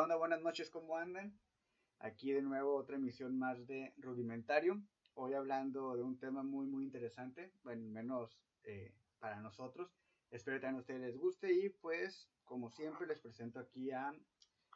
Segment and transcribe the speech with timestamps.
[0.00, 0.16] onda?
[0.16, 1.38] Buenas noches, ¿cómo andan?
[1.98, 4.80] Aquí de nuevo otra emisión más de Rudimentario.
[5.12, 9.92] Hoy hablando de un tema muy, muy interesante, bueno, menos eh, para nosotros.
[10.30, 14.14] Espero que también a ustedes les guste y pues, como siempre, les presento aquí a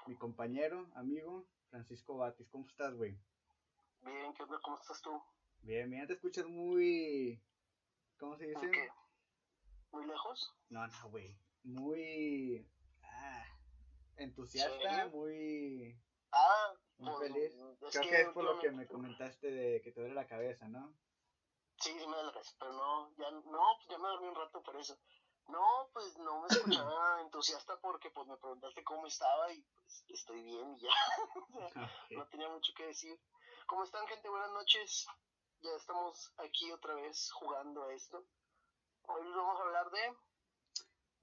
[0.07, 2.51] mi compañero, amigo, Francisco Batis.
[2.51, 3.19] ¿Cómo estás, güey?
[4.03, 4.61] Bien, ¿qué onda?
[4.63, 5.23] ¿Cómo estás tú?
[5.63, 7.43] Bien, bien, te escuchas muy...
[8.19, 8.71] ¿Cómo se dice?
[8.71, 8.89] ¿Qué?
[9.91, 10.55] ¿Muy lejos?
[10.69, 11.39] No, no, güey.
[11.63, 12.69] Muy...
[14.17, 15.99] Entusiasta, muy...
[16.33, 17.55] Ah, Muy pues, feliz.
[17.83, 20.67] es Creo que es por lo que me comentaste de que te duele la cabeza,
[20.69, 20.95] ¿no?
[21.81, 24.35] Sí, sí me da la cabeza, pero no, ya, no, pues ya me dormí un
[24.35, 24.99] rato por eso.
[25.49, 30.43] No, pues no me escuchaba entusiasta porque pues me preguntaste cómo estaba y pues estoy
[30.43, 30.91] bien y ya.
[32.11, 33.19] no tenía mucho que decir.
[33.67, 34.29] ¿Cómo están, gente?
[34.29, 35.07] Buenas noches.
[35.61, 38.25] Ya estamos aquí otra vez jugando a esto.
[39.03, 40.17] Hoy vamos a hablar de...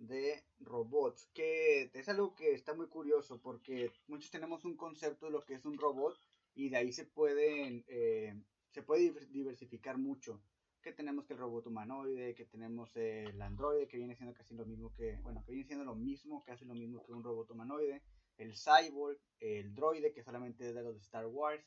[0.02, 5.32] De robots, que es algo que está muy curioso porque muchos tenemos un concepto de
[5.32, 6.20] lo que es un robot
[6.56, 8.34] y de ahí se pueden, eh,
[8.72, 10.42] se puede diver- diversificar mucho.
[10.82, 14.66] Que tenemos que el robot humanoide, que tenemos el androide, que viene siendo casi lo
[14.66, 18.02] mismo que, bueno, que viene siendo lo mismo, casi lo mismo que un robot humanoide,
[18.38, 21.64] el cyborg, el droide, que solamente es de los de Star Wars,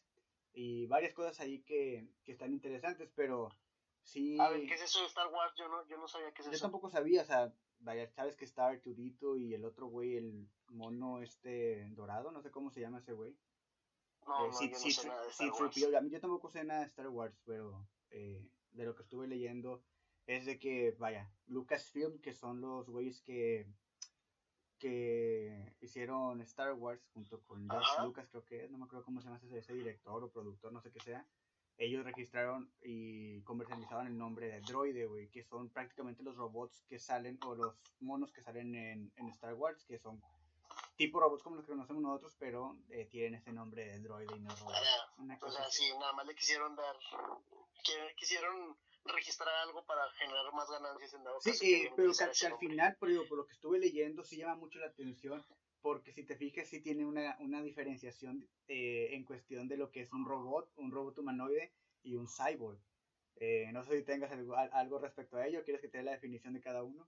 [0.53, 3.51] y varias cosas ahí que, que están interesantes, pero
[4.05, 4.39] sí...
[4.41, 5.53] A ver, ¿qué es eso de Star Wars?
[5.57, 6.63] Yo no, yo no sabía qué es Yo eso.
[6.63, 11.21] tampoco sabía, o sea, vaya, sabes que está Arturito y el otro güey, el mono
[11.21, 13.37] este dorado, no sé cómo se llama ese güey.
[14.27, 15.75] No, Eh, no, sí- yo no sí- sé nada de sí, Star Wars.
[15.75, 19.03] C-3PO, a mí yo tampoco sé nada de Star Wars, pero eh, de lo que
[19.03, 19.83] estuve leyendo
[20.27, 23.67] es de que, vaya, Lucasfilm, que son los güeyes que
[24.79, 28.03] que hicieron Star Wars junto con George.
[28.03, 30.73] Lucas, creo que es, no me acuerdo cómo se llama ese, ese director o productor,
[30.73, 31.27] no sé qué sea.
[31.77, 36.99] Ellos registraron y comercializaban el nombre de droide, güey, que son prácticamente los robots que
[37.01, 40.23] salen, o los monos que salen en, en Star Wars, que son
[40.97, 44.41] tipo robots como los que conocemos nosotros, pero eh, tienen ese nombre de droide y
[44.41, 44.75] no robot.
[45.19, 45.85] Una O cosa sea, así.
[45.85, 46.95] sí, nada más le quisieron dar.
[48.17, 52.47] Quisieron registrar algo para generar más ganancias en dado Sí, caso eh, pero que, que
[52.47, 55.45] al final, por, digo, por lo que estuve leyendo, sí llama mucho la atención,
[55.85, 60.01] porque si te fijas, sí tiene una, una diferenciación eh, en cuestión de lo que
[60.01, 62.79] es un robot, un robot humanoide y un cyborg.
[63.37, 66.05] Eh, no sé si tengas algo, al- algo respecto a ello, ¿quieres que te dé
[66.05, 67.07] la definición de cada uno?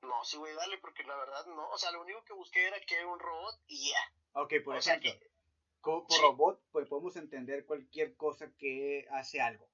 [0.00, 1.68] No, sí, güey, dale, porque la verdad no.
[1.68, 4.40] O sea, lo único que busqué era que era un robot y ya.
[4.40, 5.30] Ok, por O sea ejemplo, que-
[5.82, 6.22] co- por sí.
[6.22, 9.68] robot, pues podemos entender cualquier cosa que hace algo.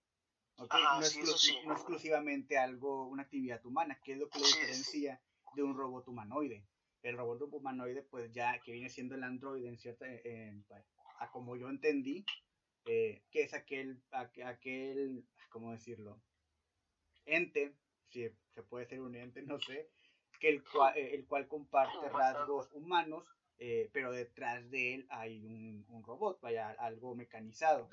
[0.57, 0.75] ¿ok?
[0.75, 1.59] Ajá, no, sí, eso exclu- sí.
[1.65, 5.23] no exclusivamente algo, una actividad humana, que es lo que lo diferencia
[5.55, 6.67] de un robot humanoide.
[7.03, 10.07] El robot humanoide, pues ya que viene siendo el androide en cierta,
[10.69, 10.85] pues,
[11.19, 12.25] a como yo entendí,
[12.87, 16.21] eh, que es aquel, aqu- aquel, ¿cómo decirlo?
[17.27, 17.73] Ente,
[18.09, 19.89] si se puede ser un ente, no sé,
[20.41, 23.25] que el, cual, el cual comparte rasgos humanos,
[23.59, 27.89] eh, pero detrás de él hay un, un robot, vaya, algo mecanizado.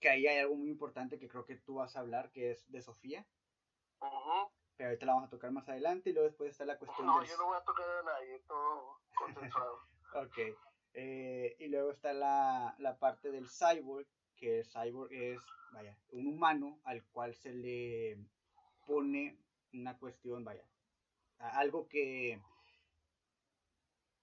[0.00, 2.70] Que ahí hay algo muy importante que creo que tú vas a hablar, que es
[2.70, 3.26] de Sofía,
[4.00, 4.50] Ujú.
[4.76, 7.20] Pero ahorita la vamos a tocar más adelante, y luego después está la cuestión No,
[7.20, 7.28] del...
[7.28, 9.78] yo no voy a tocar a nadie, todo consensuado.
[10.14, 10.38] Ok.
[10.92, 15.40] Eh, y luego está la, la parte del cyborg, que el cyborg es,
[15.72, 18.16] vaya, un humano al cual se le
[18.86, 19.36] pone
[19.72, 20.64] una cuestión, vaya,
[21.38, 22.40] algo que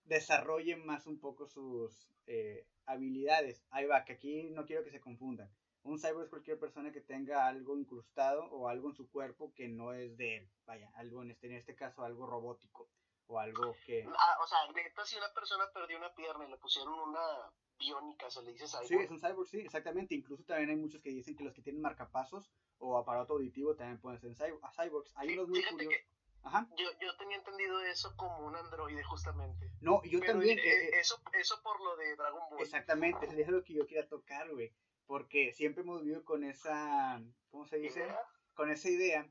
[0.06, 3.66] desarrolle más un poco sus eh, habilidades.
[3.72, 5.50] Ahí va, que aquí no quiero que se confundan.
[5.84, 9.68] Un cyborg es cualquier persona que tenga algo incrustado o algo en su cuerpo que
[9.68, 10.50] no es de él.
[10.66, 12.88] Vaya, algo en este, en este caso algo robótico
[13.28, 14.06] o algo que...
[14.08, 18.30] Ah, o sea, neta, si una persona perdió una pierna y le pusieron una biónica,
[18.30, 18.88] se le dice cyborg.
[18.88, 20.14] Sí, es un cyborg, sí, exactamente.
[20.14, 24.00] Incluso también hay muchos que dicen que los que tienen marcapasos o aparato auditivo también
[24.00, 25.12] pueden ser cyborgs.
[25.16, 26.00] Hay Fí- unos muy curiosos.
[26.44, 26.68] Ajá.
[26.75, 29.72] yo, yo tenía entendido eso como un androide, justamente.
[29.80, 30.58] No, yo Pero también.
[30.58, 32.59] eh, eh, eh, eso, eso por lo de Dragon Ball.
[32.62, 34.74] exactamente, es lo que yo quería tocar, güey.
[35.11, 37.22] Porque siempre hemos vivido con esa.
[37.49, 37.99] ¿Cómo se dice?
[37.99, 38.17] ¿Idea?
[38.53, 39.29] Con esa idea.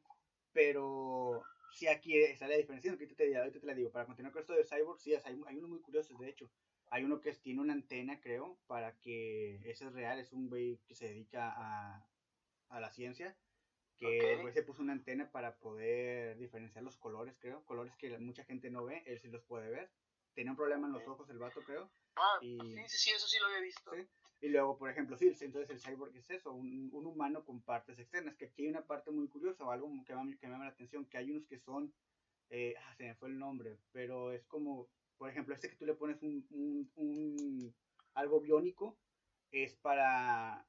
[0.53, 1.43] Pero
[1.73, 2.91] sí aquí está la diferencia.
[2.93, 3.91] Ahorita te, ahorita te la digo.
[3.91, 6.51] Para continuar con esto de cyborg, sí, hay, hay unos muy curiosos, de hecho.
[6.91, 10.83] Hay uno que tiene una antena, creo, para que ese es real, es un güey
[10.87, 12.07] que se dedica a,
[12.69, 13.35] a la ciencia.
[13.97, 14.43] Que el Ok.
[14.43, 17.65] güey se puso una antena para poder diferenciar los colores, creo.
[17.65, 19.91] Colores que mucha gente no ve, él sí los puede ver.
[20.35, 21.91] Tenía un problema en los ojos el vato, creo.
[22.17, 23.91] Ah, y- sí, sí, sí, eso sí lo había visto.
[23.95, 24.07] Sí.
[24.41, 27.99] Y luego, por ejemplo, sí, entonces el cyborg es eso, un, un humano con partes
[27.99, 31.05] externas, que aquí hay una parte muy curiosa, o algo que, me- llama la atención,
[31.07, 31.93] que hay unos que son,
[32.51, 34.89] eh, ah, se me fue el nombre, pero es como,
[35.19, 37.75] por ejemplo, este que tú le pones un, un, un-
[38.15, 38.97] algo biónico,
[39.53, 40.67] es para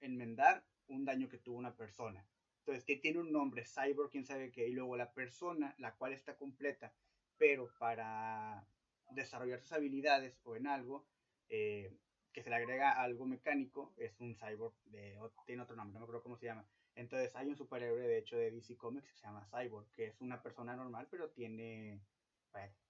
[0.00, 2.24] enmendar un daño que tuvo una persona.
[2.60, 6.12] Entonces, que tiene un nombre, cyborg, quién sabe qué, y luego la persona, la cual
[6.12, 6.92] está completa,
[7.38, 8.66] pero para
[9.10, 11.06] desarrollar sus habilidades o en algo,
[11.48, 11.90] eh,
[12.32, 16.04] que se le agrega algo mecánico, es un cyborg, de, tiene otro nombre, no me
[16.04, 16.64] acuerdo cómo se llama.
[16.94, 20.20] Entonces hay un superhéroe, de hecho, de DC Comics que se llama Cyborg, que es
[20.20, 22.00] una persona normal, pero tiene,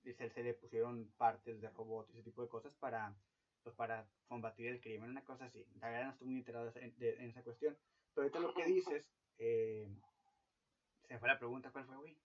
[0.02, 3.14] se, se le pusieron partes de robot y ese tipo de cosas para,
[3.62, 5.66] pues, para combatir el crimen, una cosa así.
[5.80, 7.76] La verdad no estoy muy enterado en, esa cuestión.
[8.14, 9.08] Pero ahorita lo que dices,
[9.38, 9.88] eh,
[11.06, 12.16] se me fue la pregunta, ¿cuál fue, güey?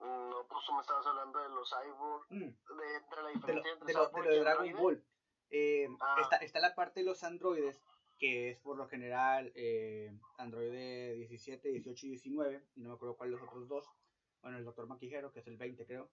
[0.00, 2.38] No, pues tú me estabas hablando de los cyborg, mm.
[2.38, 5.04] de, entre la diferencia entre de lo, de, Dragon Ball.
[5.52, 6.16] Eh, ah.
[6.20, 7.80] está, está la parte de los androides,
[8.18, 13.16] que es por lo general eh, Android 17, 18 y 19, y no me acuerdo
[13.16, 13.86] cuáles los otros dos.
[14.40, 16.10] Bueno, el Doctor Maquijero, que es el 20, creo.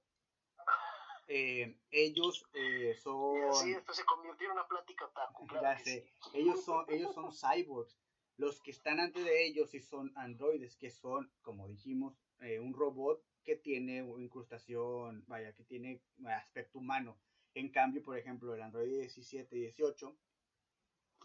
[1.28, 3.54] Eh, ellos eh, son...
[3.54, 8.00] Sí, esto se convirtió en una plática otaku, Ya sé, ellos son, ellos son cyborgs.
[8.38, 12.74] Los que están antes de ellos sí son androides, que son, como dijimos, eh, un
[12.74, 17.20] robot que tiene incrustación, vaya, que tiene aspecto humano.
[17.54, 20.16] En cambio, por ejemplo, el Android 17 y 18,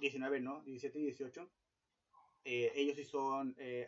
[0.01, 1.51] 19 no, 17 y 18,
[2.47, 3.87] eh, ellos sí son eh,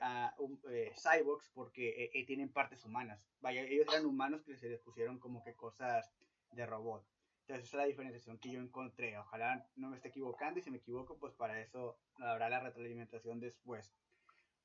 [0.70, 3.20] eh, cyborgs porque tienen partes humanas.
[3.40, 6.10] Vaya, ellos eran humanos que se les pusieron como que cosas
[6.52, 7.06] de robot.
[7.42, 9.16] Entonces esa es la diferenciación que yo encontré.
[9.18, 13.40] Ojalá no me esté equivocando y si me equivoco, pues para eso habrá la retroalimentación
[13.40, 13.94] después.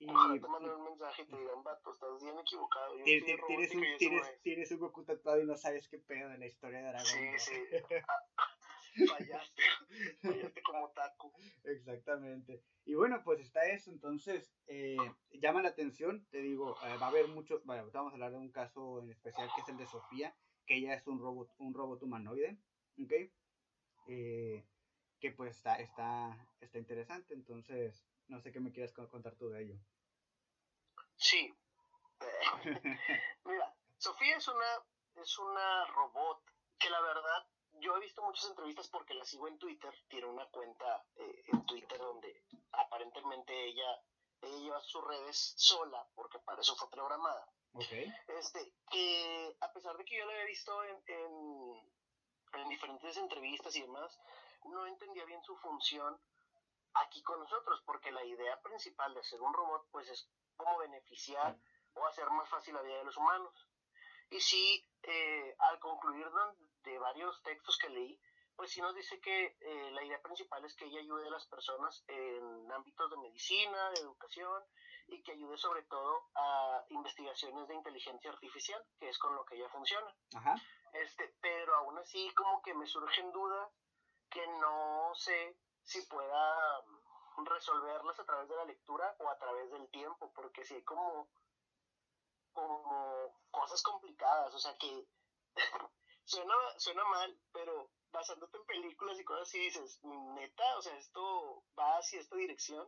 [0.02, 2.96] Y, Ojalá te manden un mensaje y te digan, vato, estás bien equivocado.
[3.04, 6.80] tienes, un, tienes, tienes un Goku tatuado y no sabes qué pedo en la historia
[6.80, 7.54] de Dragon Sí, sí.
[9.08, 9.62] fallaste,
[10.24, 11.32] fallaste como taco.
[11.66, 12.64] Exactamente.
[12.84, 14.98] Y bueno, pues está eso, entonces eh,
[15.34, 18.38] llama la atención, te digo, eh, va a haber muchos, bueno, vamos a hablar de
[18.38, 21.76] un caso en especial que es el de Sofía, que ella es un robot, un
[21.76, 22.58] robot humanoide,
[23.00, 23.14] ¿ok?
[24.08, 24.66] Eh,
[25.20, 29.64] que pues está, está, está interesante, entonces no sé qué me quieras contar tú de
[29.64, 29.76] ello.
[31.18, 31.54] Sí.
[33.46, 34.86] Mira, Sofía es una,
[35.16, 36.42] es una robot
[36.80, 40.46] que la verdad yo he visto muchas entrevistas porque la sigo en Twitter, tiene una
[40.48, 42.42] cuenta eh, en Twitter donde
[42.72, 44.02] aparentemente ella,
[44.42, 47.46] ella lleva sus redes sola, porque para eso fue programada.
[47.74, 48.14] Okay.
[48.40, 53.76] Este, que a pesar de que yo la había visto en, en, en diferentes entrevistas
[53.76, 54.18] y demás,
[54.66, 56.18] no entendía bien su función
[56.96, 61.58] aquí con nosotros, porque la idea principal de ser un robot, pues es cómo beneficiar
[61.94, 63.68] o hacer más fácil la vida de los humanos.
[64.30, 66.28] Y sí, eh, al concluir
[66.84, 68.20] de varios textos que leí,
[68.56, 71.48] pues sí nos dice que eh, la idea principal es que ella ayude a las
[71.48, 74.64] personas en ámbitos de medicina, de educación
[75.08, 79.56] y que ayude sobre todo a investigaciones de inteligencia artificial, que es con lo que
[79.56, 80.16] ella funciona.
[80.94, 83.72] Este, pero aún así como que me surgen dudas
[84.30, 86.84] que no sé si pueda
[87.46, 91.30] resolverlas a través de la lectura o a través del tiempo, porque si hay como
[92.54, 95.08] como cosas complicadas, o sea que
[96.26, 101.64] suena, suena mal, pero basándote en películas y cosas así dices, neta, o sea, esto
[101.78, 102.88] va hacia esta dirección,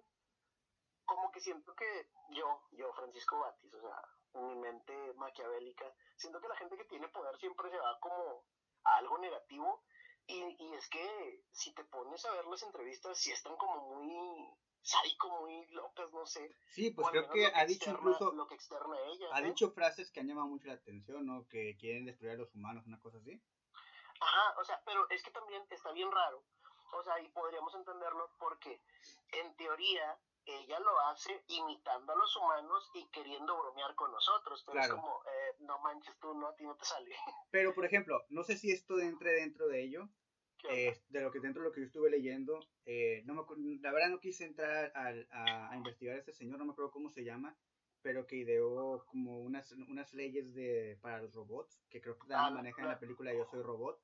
[1.05, 5.85] como que siento que yo, yo, Francisco Batis, o sea, mi mente maquiavélica,
[6.17, 8.45] siento que la gente que tiene poder siempre se va como
[8.83, 9.83] a algo negativo
[10.27, 14.53] y, y es que si te pones a ver las entrevistas, sí están como muy
[14.81, 16.55] sádico, muy locas, no sé.
[16.69, 18.31] Sí, pues creo que ha dicho incluso.
[18.33, 19.27] Lo que externa ella.
[19.33, 21.47] Ha dicho frases que han llamado mucho la atención, ¿no?
[21.47, 23.41] Que quieren destruir a los humanos, una cosa así.
[24.19, 26.43] Ajá, o sea, pero es que también está bien raro.
[26.93, 28.81] O sea, y podríamos entenderlo porque
[29.31, 34.79] en teoría ella lo hace imitando a los humanos y queriendo bromear con nosotros, pero
[34.79, 37.09] es como, eh, no manches tú, no, a ti no te sale.
[37.51, 40.09] Pero, por ejemplo, no sé si esto entre dentro de ello,
[40.69, 43.43] eh, de lo que dentro de lo que yo estuve leyendo, eh, no me,
[43.79, 47.09] la verdad no quise entrar a, a, investigar a este señor, no me acuerdo cómo
[47.09, 47.57] se llama,
[48.01, 52.39] pero que ideó como unas, unas leyes de, para los robots, que creo que también
[52.39, 54.01] ah, maneja en la película Yo Soy Robot.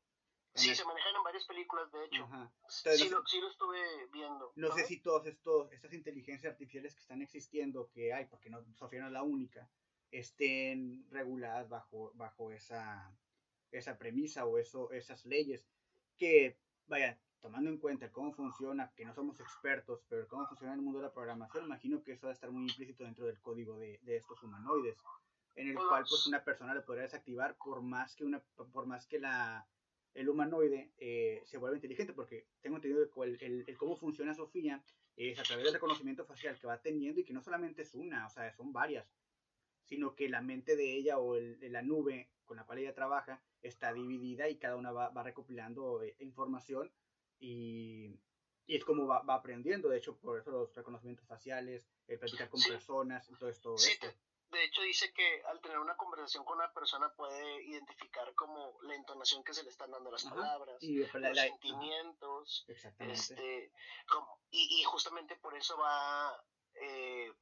[0.55, 2.27] Sí, se manejan en varias películas, de hecho.
[2.67, 4.51] sí, lo, sí, lo, estuve viendo.
[4.55, 8.63] No sé si todos estos, estas inteligencias artificiales que están existiendo, que hay, porque no,
[8.73, 9.69] Sofía no es la única,
[10.11, 13.15] estén reguladas bajo, bajo esa,
[13.71, 15.65] esa premisa o eso, esas leyes
[16.17, 20.81] que, vaya, tomando en cuenta cómo funciona, que no somos expertos, pero cómo funciona el
[20.81, 23.77] mundo de la programación, imagino que eso va a estar muy implícito dentro del código
[23.77, 24.97] de, de estos humanoides,
[25.55, 29.05] en el cual pues una persona lo podría desactivar por más que una, por más
[29.07, 29.67] que la
[30.13, 34.83] el humanoide eh, se vuelva inteligente, porque tengo entendido que el, el, cómo funciona Sofía
[35.15, 38.25] es a través del reconocimiento facial que va teniendo y que no solamente es una,
[38.25, 39.07] o sea, son varias,
[39.83, 43.41] sino que la mente de ella o el, la nube con la cual ella trabaja
[43.61, 46.91] está dividida y cada una va, va recopilando eh, información
[47.39, 48.19] y,
[48.65, 52.49] y, es como va, va, aprendiendo, de hecho por eso los reconocimientos faciales, el platicar
[52.49, 53.77] con personas, todo esto.
[53.77, 53.91] Sí,
[54.51, 58.95] de hecho dice que al tener una conversación con una persona puede identificar como la
[58.95, 63.71] entonación que se le están dando las palabras, y los sentimientos, este,
[64.07, 66.43] como, y, y justamente por eso va
[66.75, 67.33] eh,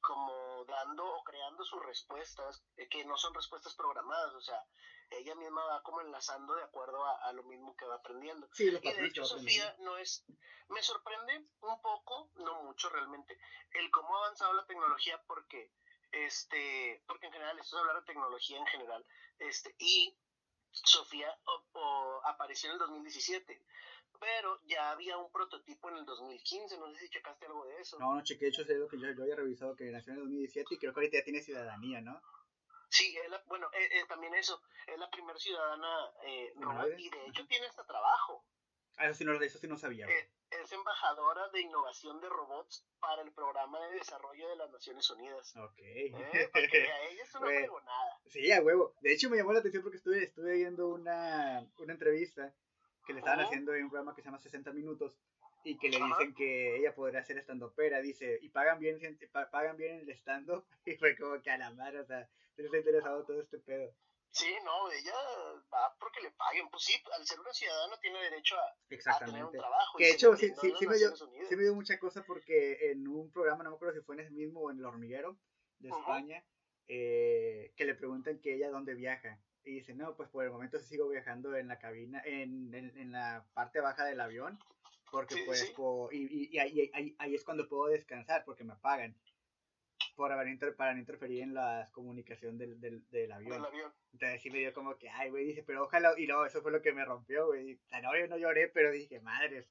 [0.00, 4.62] como dando o creando sus respuestas, eh, que no son respuestas programadas, o sea,
[5.10, 8.48] ella misma va como enlazando de acuerdo a, lo mismo que va aprendiendo.
[8.58, 10.24] y de hecho Sofía no es,
[10.68, 13.38] me sorprende un poco, no mucho realmente,
[13.72, 15.72] el cómo ha avanzado la tecnología porque,
[16.14, 19.04] este, porque en general, esto es hablar de tecnología en general,
[19.38, 20.16] este, y
[20.70, 21.28] Sofía
[22.24, 23.64] apareció en el 2017
[24.20, 27.98] pero ya había un prototipo en el 2015, no sé si checaste algo de eso.
[27.98, 30.18] No, no chequé, de hecho es lo que yo, yo había revisado que nació en
[30.18, 32.22] el 2017 y creo que ahorita ya tiene ciudadanía, ¿no?
[32.88, 33.16] Sí,
[33.46, 36.54] bueno, eh, eh, también eso, es la primera ciudadana eh,
[36.96, 38.44] y de hecho tiene hasta trabajo.
[38.96, 40.06] Ah, eso sí no, eso sí no sabía.
[40.06, 40.30] Eh,
[40.62, 45.54] es embajadora de innovación de robots para el programa de desarrollo de las Naciones Unidas.
[45.56, 45.80] Ok.
[46.52, 47.50] porque a ella es una
[47.84, 48.20] nada.
[48.26, 48.94] Sí, a huevo.
[49.00, 52.54] De hecho me llamó la atención porque estuve, estuve viendo una, una entrevista
[53.06, 55.18] que le estaban haciendo en un programa que se llama 60 Minutos
[55.64, 58.98] y que le dicen que ella podría ser estandopera, dice, y pagan bien,
[59.50, 62.72] pagan bien el stand-up, y fue como que a la madre, o sea, se les
[62.72, 63.90] ha interesado todo este pedo.
[64.34, 65.14] Sí, no, ella
[65.72, 69.52] va porque le paguen, pues sí, al ser una ciudadana tiene derecho a, tener un
[69.52, 69.96] trabajo.
[69.96, 73.06] Que de hecho, sí, sí, sí, me dio, sí, me dio, mucha cosa porque en
[73.06, 75.38] un programa, no me acuerdo si fue en ese mismo o en El Hormiguero
[75.78, 76.44] de España,
[76.88, 79.38] eh, que le preguntan que ella dónde viaja.
[79.62, 83.12] Y dice, no, pues por el momento sigo viajando en la cabina, en, en, en
[83.12, 84.58] la parte baja del avión,
[85.12, 85.72] porque pues,
[86.10, 89.14] y, y, ahí, ahí, ahí, es cuando puedo descansar, porque me pagan
[90.14, 93.66] por haber inter, para no interferir en la comunicación del, del, del avión.
[94.12, 96.72] Entonces sí me dio como que, ay, güey, dice, pero ojalá, y no, eso fue
[96.72, 97.74] lo que me rompió, güey.
[97.74, 99.68] O sea, no, yo no lloré, pero dije, madres,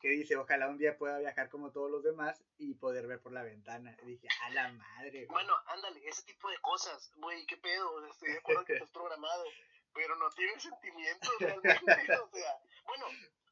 [0.00, 3.32] que dice, ojalá un día pueda viajar como todos los demás y poder ver por
[3.32, 3.96] la ventana.
[4.02, 5.26] Y dije, a la madre.
[5.26, 9.44] Bueno, ándale, ese tipo de cosas, güey, qué pedo, estoy de acuerdo que estás programado,
[9.92, 11.84] pero no tiene sentimientos realmente,
[12.24, 13.06] o sea, bueno,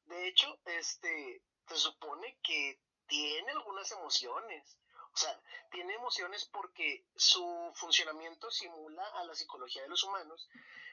[0.07, 4.79] de hecho, este, se supone que tiene algunas emociones.
[5.13, 10.49] O sea, tiene emociones porque su funcionamiento simula a la psicología de los humanos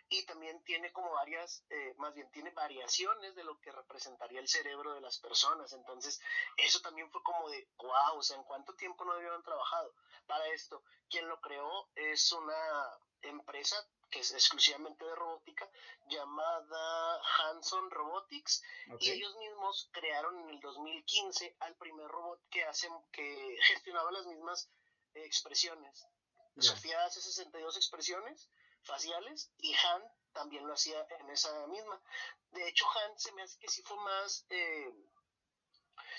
[0.09, 4.47] y también tiene como varias, eh, más bien tiene variaciones de lo que representaría el
[4.47, 5.73] cerebro de las personas.
[5.73, 6.21] Entonces,
[6.57, 9.93] eso también fue como de, wow, o sea, ¿en cuánto tiempo no debieron trabajado
[10.27, 10.83] para esto?
[11.09, 13.75] Quien lo creó es una empresa
[14.09, 15.69] que es exclusivamente de robótica,
[16.07, 18.63] llamada Hanson Robotics,
[18.99, 24.25] y ellos mismos crearon en el 2015 al primer robot que, hace, que gestionaba las
[24.25, 24.69] mismas
[25.13, 26.07] expresiones.
[26.57, 28.49] Sofía hace 62 expresiones
[28.83, 32.01] faciales y Han también lo hacía en esa misma.
[32.51, 34.45] De hecho, Han se me hace que sí fue más...
[34.49, 34.93] Eh,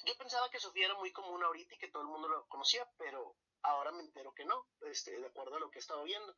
[0.04, 2.88] yo pensaba que Sofía era muy común ahorita y que todo el mundo lo conocía,
[2.98, 6.34] pero ahora me entero que no, este, de acuerdo a lo que he estado viendo.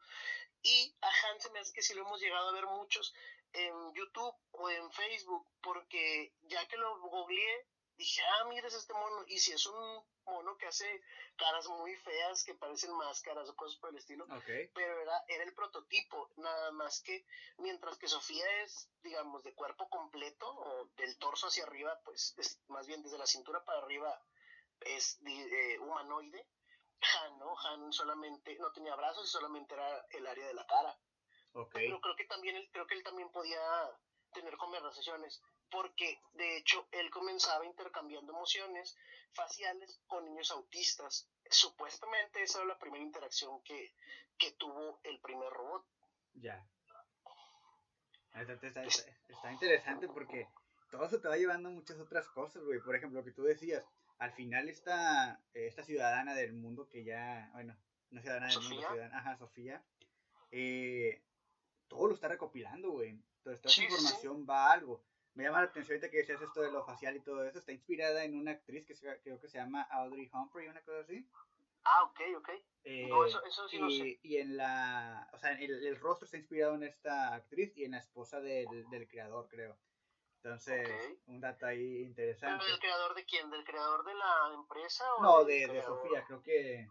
[0.63, 3.15] Y a Han se me hace que sí lo hemos llegado a ver muchos
[3.53, 8.93] en YouTube o en Facebook, porque ya que lo googleé, dije, ah, mira, es este
[8.93, 9.25] mono.
[9.27, 11.03] Y si es un mono que hace
[11.37, 14.27] caras muy feas, que parecen máscaras o cosas por el estilo,
[14.75, 17.25] pero era, era el prototipo, nada más que
[17.59, 22.61] mientras que Sofía es, digamos, de cuerpo completo o del torso hacia arriba, pues es
[22.69, 24.21] más bien desde la cintura para arriba
[24.81, 26.47] es eh, humanoide.
[27.01, 27.57] Han, ¿no?
[27.59, 30.99] Han solamente no tenía brazos y solamente era el área de la cara.
[31.73, 33.61] Pero creo que también él, creo que él también podía
[34.33, 38.97] tener conversaciones porque de hecho él comenzaba intercambiando emociones
[39.33, 41.29] faciales con niños autistas.
[41.51, 43.95] Supuestamente esa era la primera interacción que,
[44.37, 45.85] que tuvo el primer robot.
[46.35, 46.65] Ya.
[48.35, 50.49] Está, está, interesante porque
[50.91, 52.79] todo eso te va llevando a muchas otras cosas, güey.
[52.81, 53.85] Por ejemplo, lo que tú decías,
[54.19, 57.77] al final esta, esta ciudadana del mundo que ya, bueno,
[58.11, 59.83] no ciudadana del mundo, ciudadana, ajá, Sofía,
[60.51, 61.23] eh,
[61.89, 63.21] todo lo está recopilando, güey.
[63.43, 65.05] Toda esta información va a algo
[65.39, 67.61] me llama la atención ahorita que decías esto de lo facial y todo eso.
[67.61, 71.25] Está inspirada en una actriz que creo que se llama Audrey Humphrey, una cosa así.
[71.85, 72.49] Ah, ok, ok.
[72.83, 74.19] Eh, eso, eso sí y, lo sé.
[74.25, 75.31] Y en la.
[75.33, 78.67] O sea, el, el, rostro está inspirado en esta actriz y en la esposa del,
[78.91, 79.79] del creador, creo.
[80.43, 80.89] Entonces,
[81.27, 82.65] un dato ahí interesante.
[82.65, 83.51] ¿Del creador de quién?
[83.51, 85.05] ¿Del creador de la empresa?
[85.15, 86.89] O no, de, de Sofía, creo que.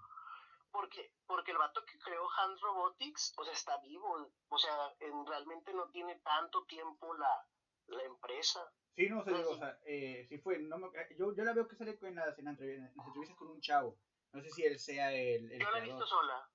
[0.70, 4.30] Porque, porque el vato que creó Hans Robotics, o sea, está vivo.
[4.50, 7.48] O sea, en, realmente no tiene tanto tiempo la,
[7.88, 8.70] la empresa.
[8.96, 11.76] Sí, no sé, o sea, eh, sí fue, no me, yo, yo la veo que
[11.76, 13.98] sale en las, en entrevistas con un chavo.
[14.34, 15.52] No sé si él sea el.
[15.52, 16.50] el yo la he visto sola.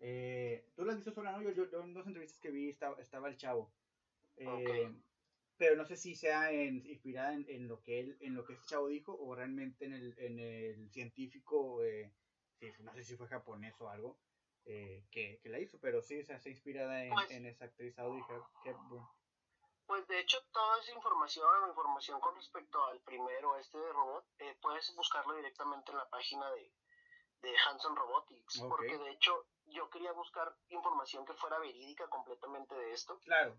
[0.00, 1.42] Eh, Tú la has visto sola, ¿no?
[1.42, 3.72] Yo, yo, en dos entrevistas que vi estaba, estaba el chavo.
[4.36, 4.92] Eh,
[5.58, 8.54] Pero no sé si sea en, inspirada en, en, lo que él, en lo que
[8.54, 12.12] este chavo dijo o realmente en el, en el científico, eh,
[12.78, 14.18] no sé si fue japonés o algo,
[14.64, 17.98] eh, que, que, la hizo, pero sí, se hace inspirada en, pues en esa actriz
[17.98, 18.22] Audrey
[18.64, 19.06] Hepburn.
[19.86, 24.56] Pues de hecho toda esa información, información con respecto al primero, este de robot, eh,
[24.60, 26.72] puedes buscarlo directamente en la página de,
[27.40, 32.92] de Hanson Robotics, porque de hecho yo quería buscar información que fuera verídica completamente de
[32.92, 33.18] esto.
[33.20, 33.58] Claro.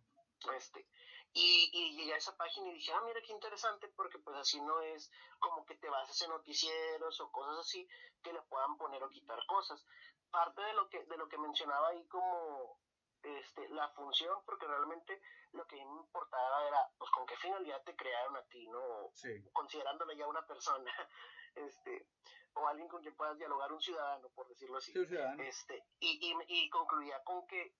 [0.55, 0.87] Este,
[1.33, 4.59] y, y llegué a esa página y dije, ah, mira qué interesante, porque pues así
[4.61, 7.87] no es como que te vas a hacer noticieros o cosas así
[8.23, 9.85] que le puedan poner o quitar cosas.
[10.31, 12.79] Parte de lo que, de lo que mencionaba ahí como
[13.23, 15.21] este, la función, porque realmente
[15.51, 19.11] lo que me importaba era, pues, con qué finalidad te crearon a ti, ¿no?
[19.13, 19.29] Sí.
[20.17, 20.91] Ya una persona,
[21.55, 22.07] este,
[22.53, 24.91] o alguien con quien puedas dialogar, un ciudadano, por decirlo así.
[24.91, 25.15] Sí.
[25.39, 27.75] Este, y, y, y concluía con que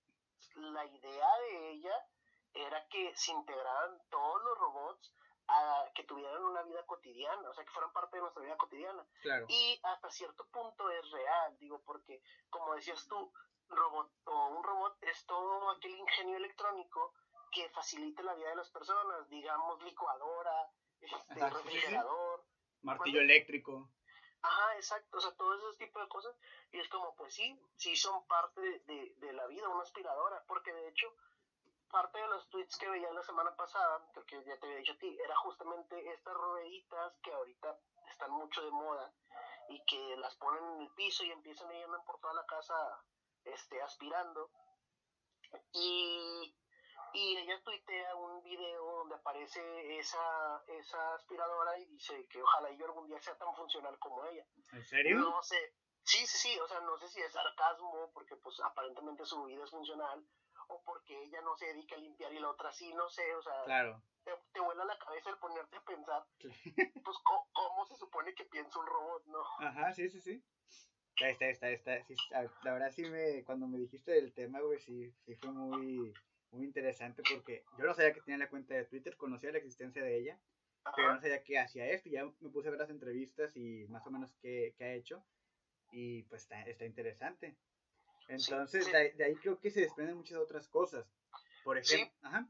[0.54, 2.06] la idea de ella
[2.54, 5.14] era que se integraran todos los robots
[5.48, 9.04] a que tuvieran una vida cotidiana, o sea, que fueran parte de nuestra vida cotidiana.
[9.22, 9.46] Claro.
[9.48, 13.32] Y hasta cierto punto es real, digo, porque como decías tú,
[13.68, 17.14] robot o un robot es todo aquel ingenio electrónico
[17.52, 22.44] que facilite la vida de las personas, digamos licuadora, este, refrigerador,
[22.82, 23.90] martillo eléctrico.
[24.42, 26.34] Ajá, exacto, o sea, todo ese tipo de cosas.
[26.72, 30.72] Y es como, pues sí, sí son parte de, de la vida, una aspiradora, porque
[30.72, 31.14] de hecho,
[31.90, 34.92] parte de los tweets que veía la semana pasada, creo que ya te había dicho
[34.92, 37.78] a ti, era justamente estas rueditas que ahorita
[38.10, 39.12] están mucho de moda
[39.68, 42.74] y que las ponen en el piso y empiezan a ir por toda la casa
[43.44, 44.50] este, aspirando.
[45.72, 46.56] Y,
[47.12, 52.86] y ella tuitea un video donde aparece esa, esa aspiradora y dice que ojalá yo
[52.86, 54.46] algún día sea tan funcional como ella.
[54.72, 55.18] ¿En serio?
[55.18, 55.74] No sé.
[56.02, 59.62] Sí, sí, sí, o sea, no sé si es sarcasmo, porque pues aparentemente su vida
[59.62, 60.26] es funcional,
[60.70, 63.42] o porque ella no se dedica a limpiar y la otra sí, no sé, o
[63.42, 64.02] sea, claro.
[64.24, 66.24] te, te vuela la cabeza el ponerte a pensar,
[67.04, 67.16] pues,
[67.52, 69.42] ¿cómo, se supone que piensa un robot, no?
[69.58, 70.42] Ajá, sí, sí, sí.
[71.16, 75.12] Está, está, está, sí, la verdad sí me, cuando me dijiste del tema, güey, sí,
[75.26, 76.14] sí fue muy,
[76.52, 80.02] muy interesante porque yo no sabía que tenía la cuenta de Twitter, conocía la existencia
[80.02, 80.40] de ella,
[80.96, 84.06] pero no sabía qué hacía esto, ya me puse a ver las entrevistas y más
[84.06, 85.22] o menos qué, qué ha hecho,
[85.92, 87.56] y pues está, está interesante.
[88.30, 91.04] Entonces, De, ahí creo que se desprenden muchas otras cosas.
[91.64, 92.48] Por ejemplo, ajá.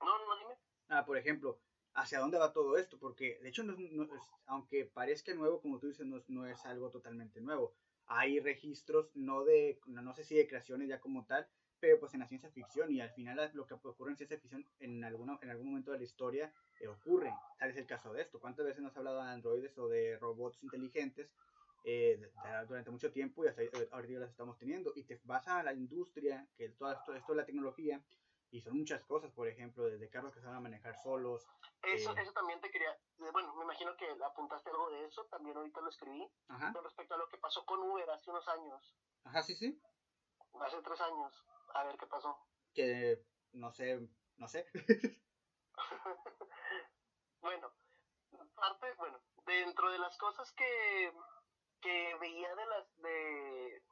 [0.00, 0.54] No, no, dime.
[0.88, 1.58] Ah, por ejemplo,
[1.94, 2.98] ¿hacia dónde va todo esto?
[2.98, 3.76] Porque, de hecho, no
[4.46, 7.74] aunque parezca nuevo, como tú dices, no, no, es algo totalmente nuevo.
[8.06, 11.48] Hay registros, no de, no, sé si de creaciones ya como tal,
[11.80, 14.64] pero pues en la ciencia ficción y al final lo que ocurre en ciencia ficción
[14.78, 17.34] en, alguna, en algún momento de la historia eh, ocurre.
[17.58, 18.38] Tal es el caso de esto.
[18.38, 21.30] ¿Cuántas veces nos ha hablado de androides o de robots inteligentes
[21.84, 22.18] eh,
[22.66, 24.92] durante mucho tiempo y hasta ahorita las estamos teniendo.
[24.96, 28.02] Y te vas a la industria, que todo esto, esto es la tecnología,
[28.50, 31.46] y son muchas cosas, por ejemplo, desde carros que se van a manejar solos.
[31.82, 35.56] Eso, eh, eso también te quería, bueno, me imagino que apuntaste algo de eso, también
[35.56, 38.96] ahorita lo escribí, con respecto a lo que pasó con Uber hace unos años.
[39.24, 39.80] Ajá, sí, sí.
[40.60, 41.44] Hace tres años,
[41.74, 42.38] a ver qué pasó.
[42.72, 44.66] Que, no sé, no sé.
[47.40, 47.72] bueno,
[48.54, 51.12] parte, bueno, dentro de las cosas que
[51.84, 53.82] que veía de las de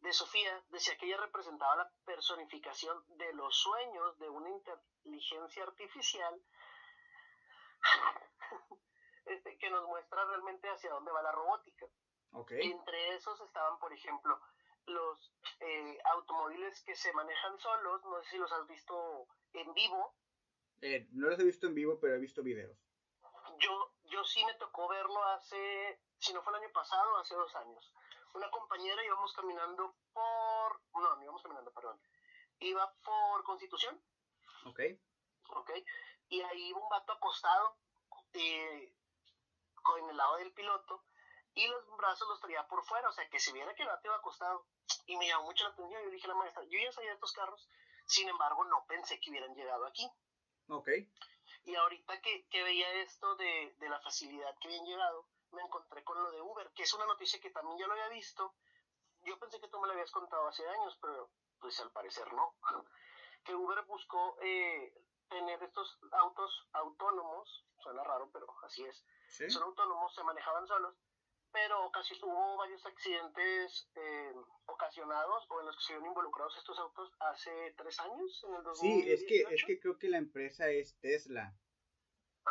[0.00, 6.40] de Sofía decía que ella representaba la personificación de los sueños de una inteligencia artificial
[9.26, 11.86] este, que nos muestra realmente hacia dónde va la robótica.
[12.30, 12.70] Okay.
[12.70, 14.38] Entre esos estaban, por ejemplo,
[14.86, 20.14] los eh, automóviles que se manejan solos, no sé si los has visto en vivo.
[20.82, 22.78] Eh, no los he visto en vivo, pero he visto videos.
[23.58, 27.54] Yo, yo sí me tocó verlo hace si no fue el año pasado, hace dos
[27.56, 27.92] años.
[28.34, 32.00] Una compañera íbamos caminando por, no, no íbamos caminando, perdón,
[32.60, 34.02] iba por Constitución.
[34.66, 34.80] Ok.
[35.50, 35.70] Ok,
[36.28, 37.78] y ahí iba un vato acostado
[38.34, 38.94] eh,
[39.98, 41.04] en el lado del piloto
[41.54, 44.06] y los brazos los traía por fuera, o sea, que se viera que el vato
[44.06, 44.66] iba acostado.
[45.06, 47.14] Y me llamó mucho la atención, yo dije a la maestra, yo ya sabía de
[47.14, 47.68] estos carros,
[48.06, 50.10] sin embargo no pensé que hubieran llegado aquí.
[50.68, 50.88] Ok.
[51.64, 56.02] Y ahorita que, que veía esto de, de la facilidad que habían llegado, me encontré
[56.04, 58.54] con lo de Uber, que es una noticia que también ya lo había visto.
[59.22, 61.30] Yo pensé que tú me lo habías contado hace años, pero
[61.60, 62.54] pues al parecer no.
[63.44, 64.92] Que Uber buscó eh,
[65.28, 69.04] tener estos autos autónomos, suena raro, pero así es.
[69.48, 70.94] Son autónomos, se manejaban solos,
[71.52, 74.34] pero casi hubo varios accidentes eh,
[74.66, 78.62] ocasionados o en los que se vieron involucrados estos autos hace tres años, en el
[78.64, 79.06] 2018.
[79.06, 81.54] Sí, es que, es que creo que la empresa es Tesla.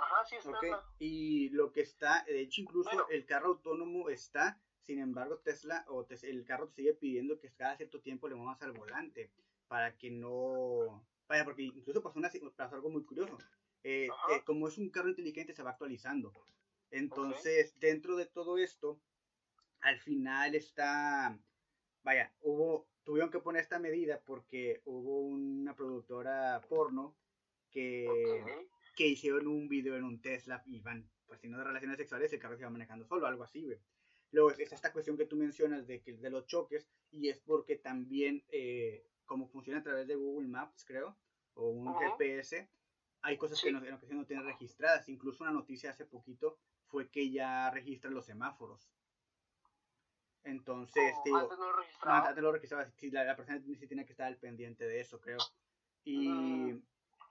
[0.01, 0.57] Ajá, sí está.
[0.57, 0.71] Okay.
[0.99, 6.05] Y lo que está, de hecho incluso el carro autónomo está, sin embargo Tesla o
[6.09, 9.31] el carro te sigue pidiendo que cada cierto tiempo le muevas al volante
[9.67, 11.05] para que no...
[11.27, 13.37] Vaya, porque incluso pasó, una, pasó algo muy curioso.
[13.83, 16.31] Eh, eh, como es un carro inteligente se va actualizando.
[16.89, 19.01] Entonces, dentro de todo esto,
[19.81, 21.37] al final está...
[22.03, 27.15] vaya, hubo, tuvieron que poner esta medida porque hubo una productora porno
[27.69, 28.07] que,
[28.97, 32.33] que hicieron un video en un Tesla y van pues si no de relaciones sexuales
[32.33, 33.77] el carro se va manejando solo, algo así, güey.
[34.31, 37.75] Luego es esta cuestión que tú mencionas de, que, de los choques y es porque
[37.75, 41.15] también eh, como funciona a través de Google Maps, creo,
[41.53, 42.69] o un GPS,
[43.21, 45.07] hay cosas que en ocasiones no tienen registradas.
[45.09, 46.57] Incluso una noticia hace poquito
[46.87, 48.89] fue que ya registran los semáforos.
[50.43, 52.27] Entonces, digo, antes no lo registraba.
[52.29, 55.39] antes lo registraba, sí, la, persona sí tiene que estar al pendiente de eso, creo.
[56.05, 56.81] Y, mm,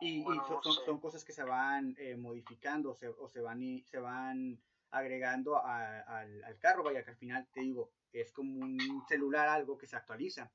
[0.01, 3.83] y, son, son, cosas que se van eh, modificando o se, o se, van, y,
[3.85, 9.05] se van agregando al, al carro, vaya que al final te digo, es como un
[9.09, 10.51] celular algo que se actualiza.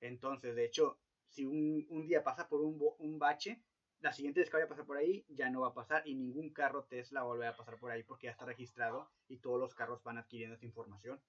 [0.00, 3.62] Entonces, de hecho, si un, un día pasa por un, un bache,
[4.00, 6.14] la siguiente vez que vaya a pasar por ahí ya no va a pasar y
[6.14, 9.74] ningún carro Tesla va a pasar por ahí porque ya está registrado y todos los
[9.74, 11.20] carros van adquiriendo esa información.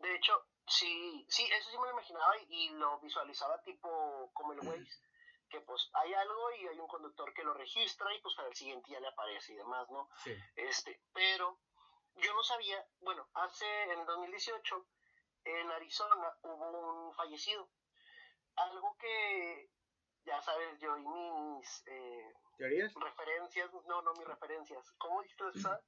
[0.00, 0.32] De hecho,
[0.66, 5.00] sí, sí, eso sí me lo imaginaba y, lo visualizaba tipo como el Waze,
[5.54, 8.54] que pues hay algo y hay un conductor que lo registra y pues para el
[8.54, 10.08] siguiente ya le aparece y demás, ¿no?
[10.24, 10.34] Sí.
[10.56, 11.60] Este, pero
[12.16, 14.86] yo no sabía, bueno, hace en el 2018
[15.44, 17.70] en Arizona hubo un fallecido.
[18.56, 19.70] Algo que,
[20.24, 22.92] ya sabes, yo y mis eh, ¿Teorías?
[22.94, 24.90] referencias, no, no mis referencias.
[24.98, 25.78] ¿Cómo dijiste eso?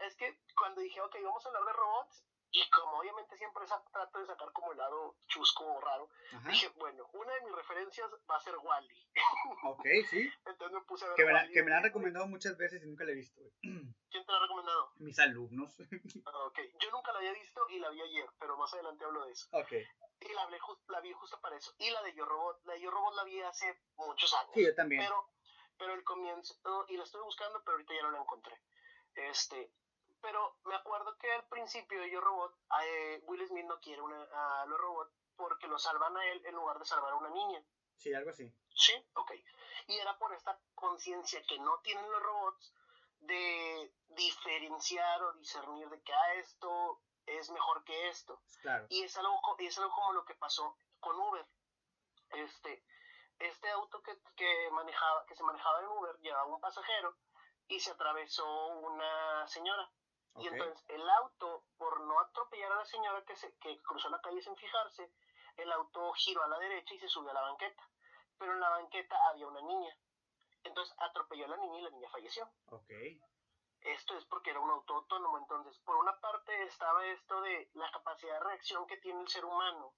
[0.00, 4.18] Es que cuando dije, ok, vamos a hablar de robots, y como obviamente siempre trato
[4.18, 6.10] de sacar como el lado chusco o raro,
[6.46, 9.10] dije, bueno, una de mis referencias va a ser Wally.
[9.64, 10.30] ok, sí.
[10.44, 11.16] Entonces me puse a ver.
[11.16, 13.40] Que me, la, que me la han recomendado muchas veces y nunca la he visto.
[13.62, 14.92] ¿Quién te la ha recomendado?
[14.96, 15.76] Mis alumnos.
[16.26, 19.24] Ah, ok, yo nunca la había visto y la vi ayer, pero más adelante hablo
[19.24, 19.48] de eso.
[19.52, 19.72] Ok.
[19.72, 20.48] Y la,
[20.88, 21.74] la vi justo para eso.
[21.78, 24.50] Y la de Yo Robot, la de Yo Robot la vi hace muchos años.
[24.54, 25.02] Sí, yo también.
[25.02, 25.28] Pero,
[25.78, 26.54] pero el comienzo,
[26.88, 28.60] y la estoy buscando, pero ahorita ya no la encontré.
[29.14, 29.72] Este,
[30.22, 34.62] pero me acuerdo que al principio de Yo Robot, eh, Will Smith no quiere una,
[34.62, 37.62] a los robots porque lo salvan a él en lugar de salvar a una niña.
[37.96, 38.50] Sí, algo así.
[38.74, 39.32] Sí, ok.
[39.88, 42.74] Y era por esta conciencia que no tienen los robots
[43.20, 48.40] de diferenciar o discernir de que ah, esto es mejor que esto.
[48.62, 48.86] Claro.
[48.88, 51.46] Y es algo, es algo como lo que pasó con Uber.
[52.30, 52.84] Este,
[53.38, 57.16] este auto que, que, manejaba, que se manejaba en Uber llevaba un pasajero
[57.68, 59.90] y se atravesó una señora.
[60.36, 64.20] Y entonces el auto, por no atropellar a la señora que, se, que cruzó la
[64.20, 65.12] calle sin fijarse,
[65.56, 67.82] el auto giró a la derecha y se subió a la banqueta.
[68.38, 69.94] Pero en la banqueta había una niña.
[70.64, 72.48] Entonces atropelló a la niña y la niña falleció.
[72.66, 72.90] Ok.
[73.80, 75.38] Esto es porque era un auto autónomo.
[75.38, 79.44] Entonces, por una parte estaba esto de la capacidad de reacción que tiene el ser
[79.44, 79.94] humano,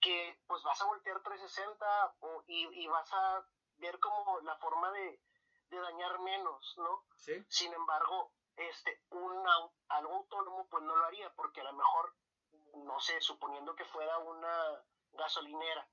[0.00, 4.90] que pues vas a voltear 360 o, y, y vas a ver como la forma
[4.92, 5.20] de,
[5.68, 7.04] de dañar menos, ¿no?
[7.16, 7.44] Sí.
[7.48, 9.46] Sin embargo, este, un
[9.88, 12.14] algo autónomo pues no lo haría porque a lo mejor,
[12.74, 15.88] no sé, suponiendo que fuera una gasolinera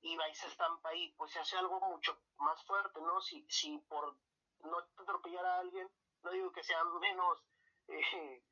[0.00, 3.20] y va y se estampa ahí, pues se hace algo mucho más fuerte, ¿no?
[3.20, 4.16] Si, si por
[4.60, 5.90] no atropellar a alguien,
[6.22, 7.44] no digo que sea menos
[7.88, 8.44] eh,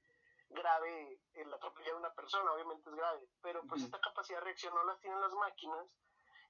[0.48, 4.74] grave el atropellar a una persona, obviamente es grave, pero pues esta capacidad de reacción
[4.74, 5.86] no la tienen las máquinas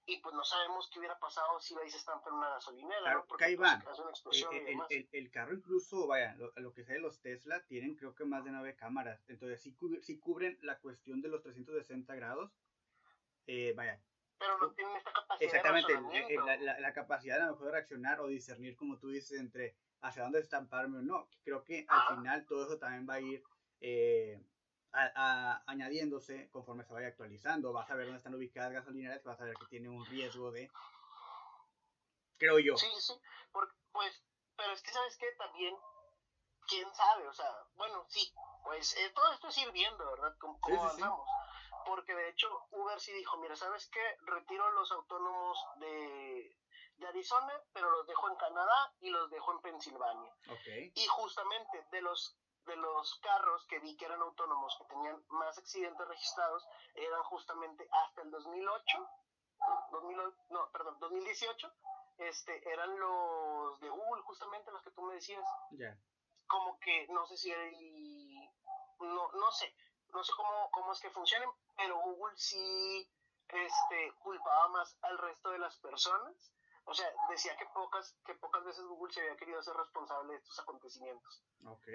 [0.07, 3.45] y pues no sabemos qué hubiera pasado si a estampa en una gasolinera, claro, Porque
[3.45, 3.83] ahí van.
[4.23, 7.95] Pues, el, el, el, carro incluso, vaya, lo, lo que sea de los Tesla, tienen
[7.97, 12.15] creo que más de nueve cámaras, entonces sí, sí cubren la cuestión de los 360
[12.17, 12.53] grados,
[13.47, 14.01] eh, vaya.
[14.39, 17.73] Pero no tienen esta capacidad Exactamente, de la, la, la, capacidad a lo mejor de
[17.73, 21.29] reaccionar o discernir, como tú dices, entre hacia dónde estamparme o no.
[21.45, 23.43] Creo que al final todo eso también va a ir...
[23.81, 24.43] Eh,
[25.67, 27.73] añadiéndose conforme se vaya actualizando.
[27.73, 30.71] Vas a ver dónde están ubicadas gasolineras, vas a ver que tiene un riesgo de...
[32.39, 32.77] Creo yo.
[32.77, 33.13] Sí, sí,
[33.93, 34.23] pues,
[34.57, 35.75] pero es que sabes que también,
[36.67, 38.33] quién sabe, o sea, bueno, sí,
[38.65, 40.37] pues eh, todo esto es ir viendo, ¿verdad?
[40.39, 41.27] ¿Cómo, avanzamos?
[41.87, 44.01] Porque de hecho Uber sí dijo, mira, ¿sabes qué?
[44.23, 46.57] Retiro los autónomos de,
[46.97, 50.35] de Arizona, pero los dejo en Canadá y los dejo en Pensilvania.
[50.49, 50.93] Okay.
[50.95, 55.57] Y justamente de los de los carros que vi que eran autónomos, que tenían más
[55.59, 59.09] accidentes registrados, eran justamente hasta el 2008,
[59.91, 61.73] 2008 no, perdón, 2018,
[62.19, 65.45] este, eran los de Google, justamente los que tú me decías.
[65.73, 65.97] Ya.
[66.47, 67.53] Como que, no sé si
[69.01, 69.75] no, no sé,
[70.13, 73.11] no sé cómo, cómo es que funcionen, pero Google sí,
[73.49, 76.53] este, culpaba más al resto de las personas
[76.87, 80.39] o sea, decía que pocas, que pocas veces Google se había querido ser responsable de
[80.39, 81.43] estos acontecimientos.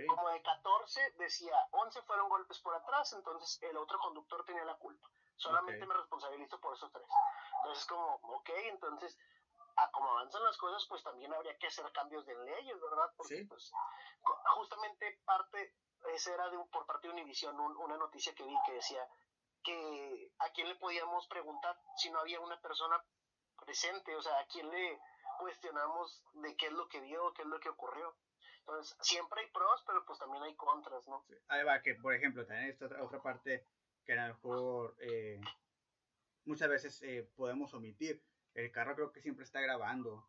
[0.08, 4.78] Como de 14, decía, 11 fueron golpes por atrás, entonces el otro conductor tenía la
[4.78, 5.08] culpa.
[5.36, 7.08] Solamente me responsabilizo por esos tres.
[7.58, 9.18] Entonces, como, ok, entonces,
[9.78, 13.14] a como avanzan las cosas, pues también habría que hacer cambios de leyes, ¿verdad?
[13.16, 13.72] Porque, pues,
[14.56, 15.76] justamente parte,
[16.14, 19.08] esa era de un, por parte de Univision, una noticia que vi que decía
[19.64, 23.04] que a quién le podíamos preguntar si no había una persona
[23.70, 25.00] presente, o sea, a quién le
[25.38, 28.16] cuestionamos de qué es lo que vio, qué es lo que ocurrió.
[28.62, 31.24] Entonces, siempre hay pros, pero pues también hay contras, ¿no?
[31.50, 33.68] Ahí va, que por ejemplo, también esta otra parte
[34.04, 35.40] que a lo mejor eh,
[36.46, 38.24] muchas veces eh, podemos omitir.
[38.56, 40.28] El carro creo que siempre está grabando.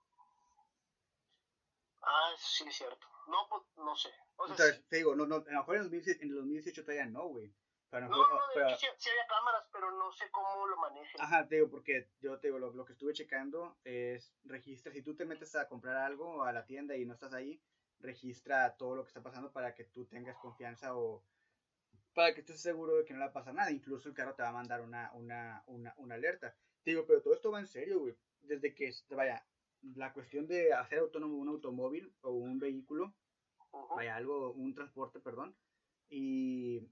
[2.03, 3.07] Ah, sí, es cierto.
[3.27, 4.11] No, pues, no sé.
[4.39, 7.55] Entonces, te digo, no, no, a lo mejor en el 2018 todavía no, güey.
[7.93, 11.21] No, no, de hecho sí, había cámaras, pero no sé cómo lo manejen.
[11.21, 15.03] Ajá, te digo, porque yo te digo, lo, lo, que estuve checando es registra, si
[15.03, 17.61] tú te metes a comprar algo a la tienda y no estás ahí,
[17.99, 21.25] registra todo lo que está pasando para que tú tengas confianza o
[22.15, 23.71] para que estés seguro de que no le va a pasar nada.
[23.71, 26.55] Incluso el carro te va a mandar una, una, una, una alerta.
[26.83, 28.17] Te digo, pero todo esto va en serio, güey.
[28.41, 29.45] Desde que, vaya,
[29.95, 33.15] la cuestión de hacer autónomo un automóvil o un vehículo,
[33.97, 35.55] vaya, algo, un transporte, perdón,
[36.09, 36.89] y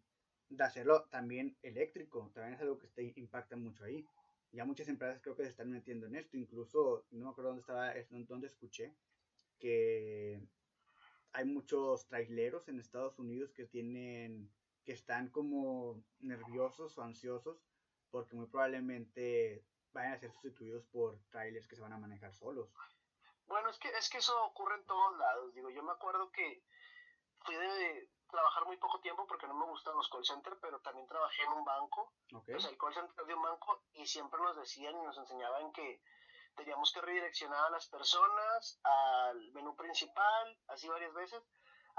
[0.49, 4.07] de hacerlo también eléctrico, también es algo que impacta mucho ahí.
[4.53, 7.61] Ya muchas empresas creo que se están metiendo en esto, incluso, no me acuerdo dónde
[7.61, 7.93] estaba,
[8.27, 8.95] dónde escuché,
[9.59, 10.41] que
[11.33, 14.51] hay muchos traileros en Estados Unidos que tienen,
[14.85, 17.63] que están como nerviosos o ansiosos
[18.11, 22.71] porque muy probablemente vayan a ser sustituidos por trailers que se van a manejar solos.
[23.47, 25.55] Bueno, es que, es que eso ocurre en todos lados.
[25.55, 26.63] Digo, yo me acuerdo que
[27.45, 31.07] fui de trabajar muy poco tiempo porque no me gustan los call centers, pero también
[31.07, 32.13] trabajé en un banco.
[32.33, 32.55] Okay.
[32.55, 35.73] O sea, el call center de un banco y siempre nos decían y nos enseñaban
[35.73, 36.03] que
[36.57, 41.43] teníamos que redireccionar a las personas al menú principal, así varias veces,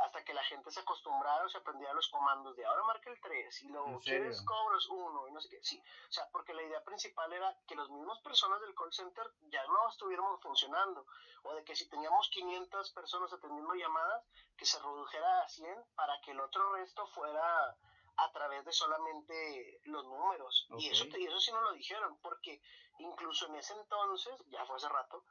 [0.06, 3.20] hasta que la gente se acostumbrara o se aprendiera los comandos de ahora marca el
[3.20, 5.60] 3 y luego quieres cobros 1 y no sé qué.
[5.62, 9.26] Sí, o sea, porque la idea principal era que las mismas personas del call center
[9.50, 11.06] ya no estuviéramos funcionando
[11.44, 14.26] o de que si teníamos 500 personas atendiendo llamadas,
[14.58, 17.78] que se redujera a 100 para que el otro resto fuera
[18.18, 20.68] a través de solamente los números.
[20.78, 22.62] Y, eso, y eso sí no lo dijeron, porque
[22.98, 25.24] incluso en ese entonces, ya fue hace rato,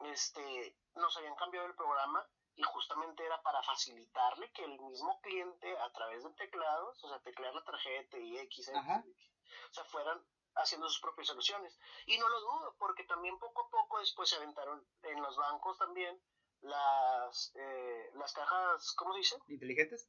[0.00, 5.76] este, nos habían cambiado el programa y justamente era para facilitarle que el mismo cliente
[5.78, 10.24] a través de teclados, o sea, teclear la tarjeta y X, o sea, fueran
[10.56, 11.76] haciendo sus propias soluciones.
[12.06, 15.78] Y no lo dudo, porque también poco a poco después se aventaron en los bancos
[15.78, 16.20] también
[16.60, 19.36] las, eh, las cajas, ¿cómo se dice?
[19.48, 20.08] ¿Inteligentes?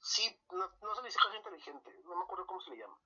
[0.00, 2.98] Sí, no, no se le dice caja inteligente, no me acuerdo cómo se le llama.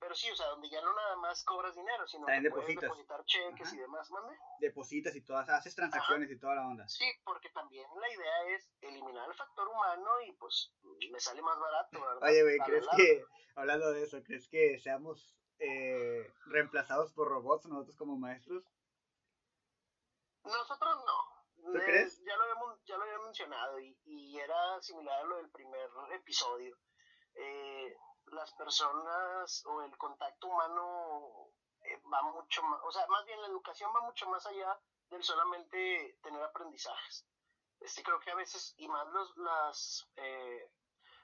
[0.00, 3.22] Pero sí, o sea, donde ya no nada más cobras dinero, sino que puedes depositar
[3.26, 4.34] cheques y demás, ¿mande?
[4.58, 6.88] Depositas y todas, haces transacciones y toda la onda.
[6.88, 10.72] Sí, porque también la idea es eliminar el factor humano y pues
[11.12, 12.22] me sale más barato, ¿verdad?
[12.22, 13.24] Oye, güey, ¿crees que,
[13.56, 18.64] hablando de eso, ¿crees que seamos eh, reemplazados por robots nosotros como maestros?
[20.44, 21.72] Nosotros no.
[21.72, 22.22] ¿Tú crees?
[22.24, 25.90] Ya lo, había, ya lo había mencionado y, y era similar a lo del primer
[26.14, 26.74] episodio.
[27.34, 27.94] Eh,
[28.32, 33.48] las personas o el contacto humano eh, va mucho más, o sea, más bien la
[33.48, 37.26] educación va mucho más allá del solamente tener aprendizajes.
[37.80, 40.70] Este, creo que a veces, y más los, las, eh,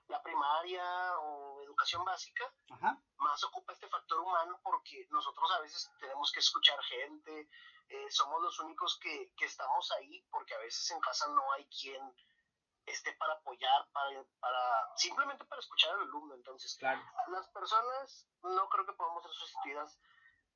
[0.09, 2.51] la primaria o educación básica,
[3.19, 7.51] más ocupa este factor humano porque nosotros a veces tenemos que escuchar gente,
[7.89, 11.69] eh, somos los únicos que, que estamos ahí porque a veces en casa no hay
[11.69, 12.03] quien
[12.87, 16.35] esté para apoyar, para, para simplemente para escuchar al alumno.
[16.35, 19.99] Entonces, las personas no creo que podamos ser sustituidas,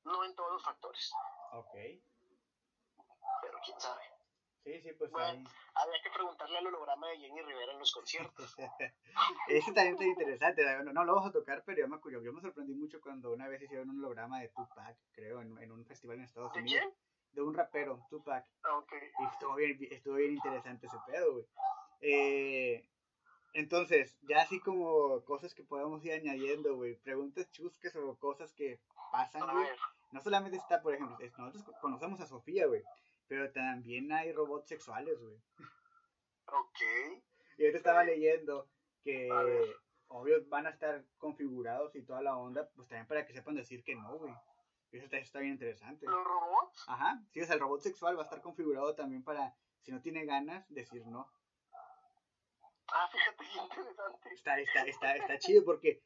[0.03, 1.11] no en todos los factores.
[1.53, 1.73] Ok.
[3.41, 4.01] Pero quién sabe.
[4.63, 8.55] Sí, sí, pues bueno, Habría que preguntarle al holograma de Jenny Rivera en los conciertos.
[9.47, 10.83] Ese también está interesante.
[10.83, 13.47] No, no, lo vamos a tocar, pero yo me, yo me sorprendí mucho cuando una
[13.47, 16.71] vez hicieron un holograma de Tupac, creo, en, en un festival en Estados Unidos.
[16.71, 16.95] ¿De quién?
[17.31, 18.45] De un rapero, Tupac.
[18.63, 18.93] Ah, ok.
[19.19, 21.47] Y estuvo bien, estuvo bien interesante ese pedo, güey.
[22.01, 22.87] Eh,
[23.53, 26.95] entonces, ya así como cosas que podemos ir añadiendo, güey.
[26.95, 28.79] Preguntas chusques o cosas que
[29.11, 29.67] pasan, güey.
[30.11, 32.83] No solamente está, por ejemplo, nosotros conocemos a Sofía, güey.
[33.27, 35.35] Pero también hay robots sexuales, güey.
[36.47, 36.77] Ok.
[37.57, 38.67] Y ahorita estaba leyendo
[39.03, 39.29] que,
[40.07, 43.83] obvio, van a estar configurados y toda la onda, pues también para que sepan decir
[43.83, 44.33] que no, güey.
[44.91, 46.07] Eso está, está bien interesante.
[46.07, 46.85] ¿Los robots?
[46.87, 47.21] Ajá.
[47.31, 50.25] Sí, o sea, el robot sexual va a estar configurado también para, si no tiene
[50.25, 51.29] ganas, decir no.
[52.93, 54.29] Ah, fíjate qué interesante.
[54.33, 56.01] Está, está, está, está chido porque,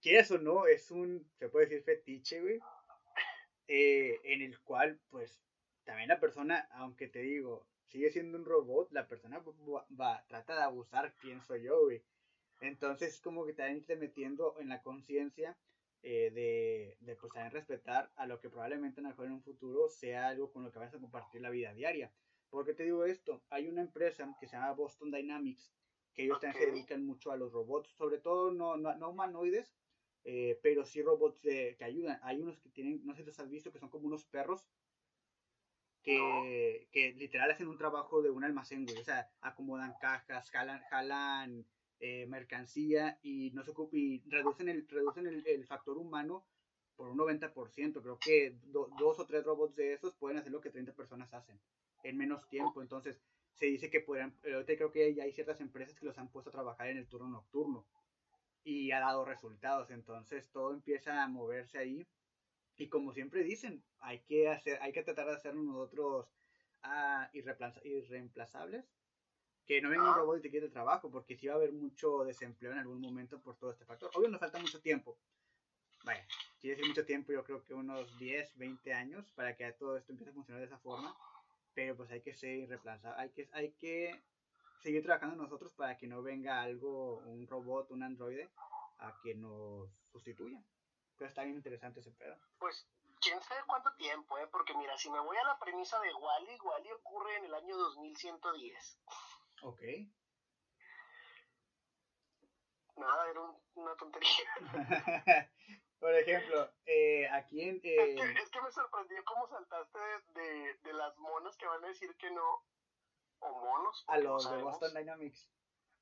[0.00, 2.60] quieras o no, es un, se puede decir fetiche, güey.
[3.68, 5.40] Eh, en el cual, pues,
[5.84, 9.42] también la persona, aunque te digo, sigue siendo un robot, la persona
[10.00, 12.02] va, trata de abusar quién soy yo, güey.
[12.60, 15.56] Entonces, como que también te metiendo en la conciencia
[16.02, 20.28] eh, de, de, pues, también respetar a lo que probablemente mejor en un futuro sea
[20.28, 22.12] algo con lo que vas a compartir la vida diaria.
[22.50, 23.42] ¿Por qué te digo esto?
[23.50, 25.72] Hay una empresa que se llama Boston Dynamics
[26.16, 29.72] que ellos también se dedican mucho a los robots, sobre todo no, no, humanoides,
[30.24, 32.18] eh, pero sí robots que ayudan.
[32.22, 34.66] Hay unos que tienen, no sé si los has visto, que son como unos perros
[36.02, 38.96] que, que literal hacen un trabajo de un almacén, güey.
[38.98, 41.66] O sea, acomodan cajas, jalan, jalan
[41.98, 46.46] eh, mercancía y no se y reducen el, reducen el, el factor humano
[46.94, 48.02] por un 90%.
[48.02, 51.60] Creo que dos o tres robots de esos pueden hacer lo que 30 personas hacen
[52.04, 52.82] en menos tiempo.
[52.82, 53.20] Entonces,
[53.56, 56.52] se dice que podrían, creo que ya hay ciertas empresas que los han puesto a
[56.52, 57.86] trabajar en el turno nocturno
[58.64, 59.90] y ha dado resultados.
[59.90, 62.06] Entonces, todo empieza a moverse ahí.
[62.76, 66.28] Y como siempre dicen, hay que hacer, hay que tratar de hacernos nosotros
[66.82, 68.84] ah, irreemplazables.
[69.64, 71.72] Que no venga un robot y te quite el trabajo, porque sí va a haber
[71.72, 74.10] mucho desempleo en algún momento por todo este factor.
[74.14, 75.18] Obvio nos falta mucho tiempo,
[76.04, 76.24] vaya,
[76.60, 80.12] quiere decir mucho tiempo, yo creo que unos 10, 20 años para que todo esto
[80.12, 81.16] empiece a funcionar de esa forma,
[81.76, 84.24] pero pues hay que ser reemplazado, hay que, hay que
[84.80, 88.48] seguir trabajando nosotros para que no venga algo, un robot, un androide,
[88.98, 90.58] a que nos sustituya.
[91.18, 92.34] Pero está bien interesante ese pedo.
[92.58, 92.88] Pues
[93.20, 94.48] quién sabe cuánto tiempo, ¿eh?
[94.50, 97.76] Porque mira, si me voy a la premisa de Wally, Wally ocurre en el año
[97.76, 98.98] 2110.
[99.60, 99.82] Ok.
[102.96, 103.40] Nada, era
[103.74, 104.30] una tontería.
[105.98, 107.80] Por ejemplo, eh, aquí en...
[107.82, 108.14] Eh...
[108.42, 109.98] Es, que, me sorprendió cómo saltaste
[110.34, 112.62] de, de, las monas que van a decir que no,
[113.40, 114.04] o monos.
[114.08, 115.48] A los de Boston Dynamics.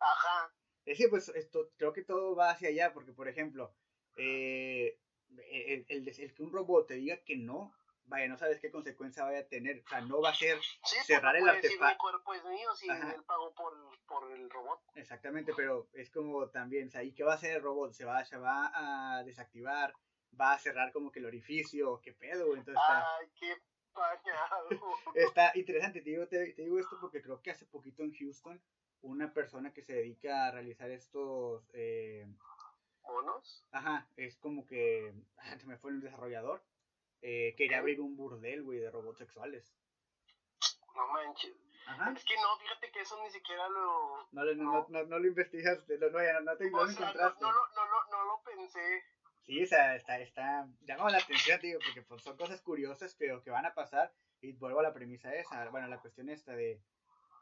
[0.01, 0.53] Ajá.
[0.85, 3.75] Es que pues esto, creo que todo va hacia allá, porque por ejemplo,
[4.17, 4.99] eh,
[5.51, 7.73] el, el, el, que un robot te diga que no,
[8.07, 9.83] vaya, no sabes qué consecuencia vaya a tener.
[9.85, 10.59] O sea, no va a ser
[11.05, 11.87] cerrar el artefacto.
[11.87, 13.75] mi cuerpo es mío si él pagó por,
[14.07, 14.81] por, el robot.
[14.95, 17.93] Exactamente, pero es como también, o sea, ¿y qué va a hacer el robot?
[17.93, 19.95] ¿Se va, se va a desactivar?
[20.39, 22.01] ¿Va a cerrar como que el orificio?
[22.03, 22.57] ¿Qué pedo?
[22.57, 23.57] Entonces Ay, qué
[23.93, 24.69] pañado.
[25.15, 28.61] está interesante, te digo, te, digo esto porque creo que hace poquito en Houston
[29.03, 31.69] una persona que se dedica a realizar estos...
[31.75, 32.27] Eh,
[33.03, 33.67] ¿Monos?
[33.71, 35.13] Ajá, es como que...
[35.59, 36.65] Se me fue el desarrollador
[37.27, 39.75] eh, quería abrir un burdel, güey, de robots sexuales.
[40.95, 41.57] No manches.
[41.87, 42.13] Ajá.
[42.13, 44.29] Es que no, fíjate que eso ni siquiera lo...
[44.33, 47.41] No, no, no, no, lo investigaste, no, no, no, te, lo encontraste.
[47.41, 49.03] No, no, no, no, lo pensé.
[49.41, 53.43] Sí, o sea, está, está, llamaba la atención, digo, porque pues, son cosas curiosas, pero
[53.43, 56.83] que van a pasar, y vuelvo a la premisa esa, bueno, la cuestión esta de,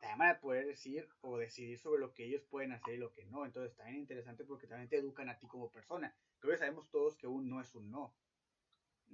[0.03, 3.25] además de poder decir o decidir sobre lo que ellos pueden hacer y lo que
[3.27, 6.89] no, entonces bien interesante porque también te educan a ti como persona, creo que sabemos
[6.91, 8.15] todos que un no es un no,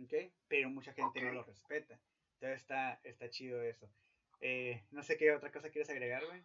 [0.05, 0.33] ¿ok?
[0.49, 1.99] Pero mucha gente no lo respeta.
[2.35, 3.89] Entonces está, está chido eso.
[4.41, 6.45] Eh, no sé qué otra cosa quieres agregar, güey.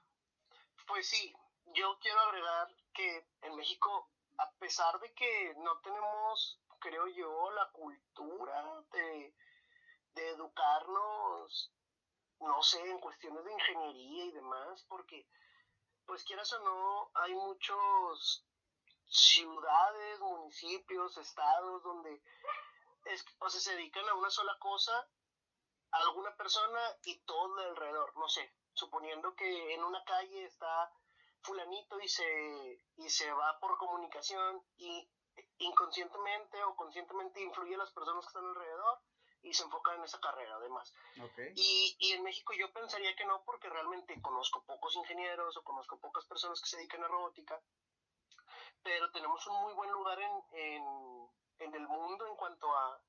[0.87, 1.33] Pues sí,
[1.67, 7.69] yo quiero agregar que en México, a pesar de que no tenemos, creo yo, la
[7.71, 9.33] cultura de,
[10.15, 11.71] de educarnos,
[12.39, 15.27] no sé, en cuestiones de ingeniería y demás, porque,
[16.05, 18.45] pues quieras o no, hay muchos
[19.07, 22.21] ciudades, municipios, estados donde
[23.05, 25.07] es, o sea, se dedican a una sola cosa,
[25.91, 30.91] a alguna persona y todo alrededor, no sé, suponiendo que en una calle está
[31.41, 35.09] fulanito y se, y se va por comunicación y
[35.59, 38.99] inconscientemente o conscientemente influye a las personas que están alrededor
[39.41, 40.93] y se enfocan en esa carrera además.
[41.55, 45.99] Y, y en México yo pensaría que no porque realmente conozco pocos ingenieros o conozco
[45.99, 47.61] pocas personas que se dedican a robótica,
[48.83, 51.13] pero tenemos un muy buen lugar en
[51.63, 53.01] en el mundo en cuanto a,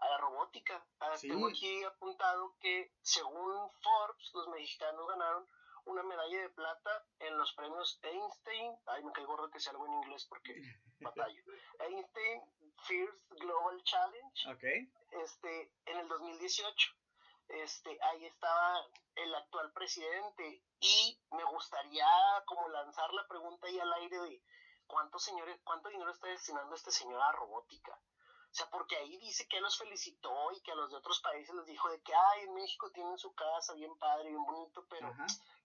[0.00, 0.84] a la robótica.
[1.00, 5.46] Ah, tengo aquí apuntado que según Forbes, los mexicanos ganaron
[5.84, 8.76] una medalla de plata en los premios Einstein.
[8.86, 10.54] Ay, me caigo gordo que sea algo en inglés porque
[11.00, 11.42] batallo.
[11.80, 12.42] Einstein
[12.86, 14.52] First Global Challenge.
[14.54, 14.92] Okay.
[15.10, 16.94] Este, en el 2018.
[17.48, 22.06] Este, ahí estaba el actual presidente y me gustaría
[22.44, 24.42] como lanzar la pregunta ahí al aire de
[24.88, 27.92] ¿cuántos señores, cuánto dinero está destinando este señor a robótica?
[28.50, 31.54] O sea, porque ahí dice que los felicitó y que a los de otros países
[31.54, 35.14] les dijo de que, ay, en México tienen su casa bien padre, bien bonito, pero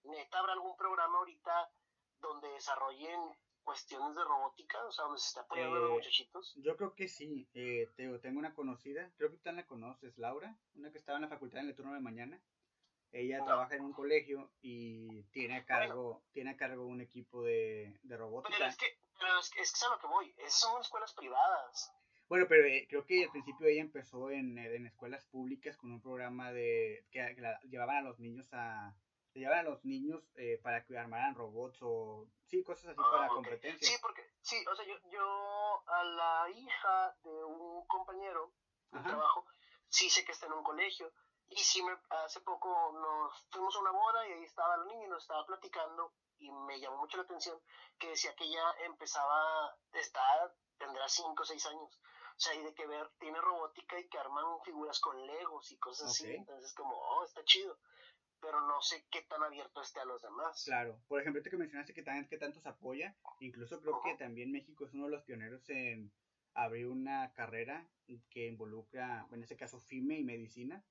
[0.03, 1.71] neta habrá algún programa ahorita
[2.19, 3.19] donde desarrollen
[3.63, 6.53] cuestiones de robótica, o sea, donde se está apoyando a los eh, muchachitos.
[6.57, 10.91] Yo creo que sí, eh, tengo una conocida, creo que tú la conoces, Laura, una
[10.91, 12.41] que estaba en la facultad en el turno de mañana.
[13.11, 17.99] Ella trabaja en un colegio y tiene a cargo, tiene a cargo un equipo de,
[18.01, 18.55] de robótica.
[18.57, 21.93] Pero es que pero es que, es a lo que voy, esas son escuelas privadas.
[22.27, 26.01] Bueno, pero eh, creo que al principio ella empezó en, en, escuelas públicas con un
[26.01, 27.21] programa de que,
[27.69, 28.93] llevaban a los niños a
[29.33, 33.29] llevaban a los niños eh, para que armaran robots o sí cosas así para ah,
[33.29, 33.87] competencia.
[33.87, 38.51] Sí, porque sí, o sea, yo, yo a la hija de un compañero
[38.91, 39.45] de trabajo
[39.87, 41.11] sí sé que está en un colegio
[41.49, 45.05] y sí me hace poco nos fuimos a una boda y ahí estaba la niña
[45.05, 46.13] y nos estaba platicando
[46.43, 47.57] y me llamó mucho la atención
[47.97, 50.21] que decía que ella empezaba, está,
[50.77, 52.01] tendrá 5 o 6 años.
[52.35, 55.77] O sea, y de que ver, tiene robótica y que arman figuras con legos y
[55.77, 56.33] cosas así.
[56.33, 57.77] Entonces, como, oh, está chido.
[58.41, 60.63] Pero no sé qué tan abierto esté a los demás.
[60.65, 60.99] Claro.
[61.07, 63.15] Por ejemplo, este que mencionaste que también que tanto se apoya.
[63.39, 66.11] Incluso creo que también México es uno de los pioneros en
[66.55, 67.87] abrir una carrera
[68.29, 70.83] que involucra, en este caso, FIME y medicina.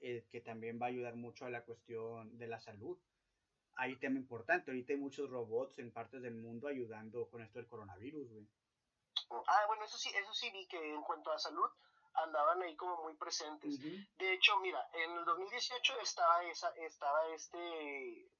[0.00, 2.98] Eh, que también va a ayudar mucho a la cuestión de la salud.
[3.76, 7.68] Hay tema importante, ahorita hay muchos robots en partes del mundo ayudando con esto del
[7.68, 8.46] coronavirus, güey.
[9.30, 11.70] Ah, bueno, eso sí, eso sí vi que en cuanto a salud
[12.14, 13.80] andaban ahí como muy presentes.
[13.80, 18.30] De hecho, mira, en el 2018 estaba esa, estaba este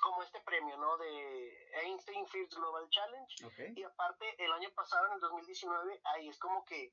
[0.00, 0.96] como este premio, ¿no?
[0.96, 3.74] De Einstein First Global Challenge.
[3.76, 6.92] Y aparte, el año pasado, en el 2019, ahí es como que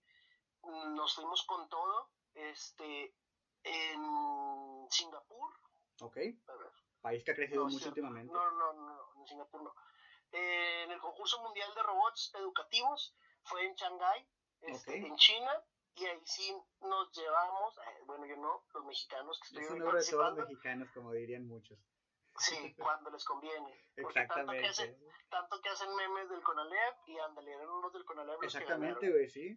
[0.63, 3.13] nos fuimos con todo, este,
[3.63, 5.53] en Singapur.
[6.01, 6.17] Ok.
[7.05, 8.33] País que ha crecido mucho últimamente.
[8.33, 9.75] No, no, no, en Singapur no.
[10.31, 14.27] en el concurso mundial de robots educativos fue en Shanghái,
[14.61, 16.51] este, en China, y ahí sí
[16.81, 20.31] nos llevamos, eh, bueno, yo no, los mexicanos que estuvieron es participando.
[20.31, 21.77] de todos mexicanos, como dirían muchos.
[22.39, 23.85] Sí, cuando les conviene.
[24.01, 24.97] Porque tanto que, hacen,
[25.29, 28.41] tanto que hacen memes del Conalep y ándale, eran unos del Conalep.
[28.41, 29.55] Exactamente, güey, sí.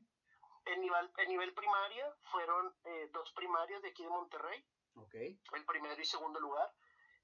[0.67, 4.63] En nivel, en nivel primaria fueron eh, dos primarias de aquí de Monterrey.
[4.97, 5.15] Ok.
[5.15, 6.71] El primero y segundo lugar.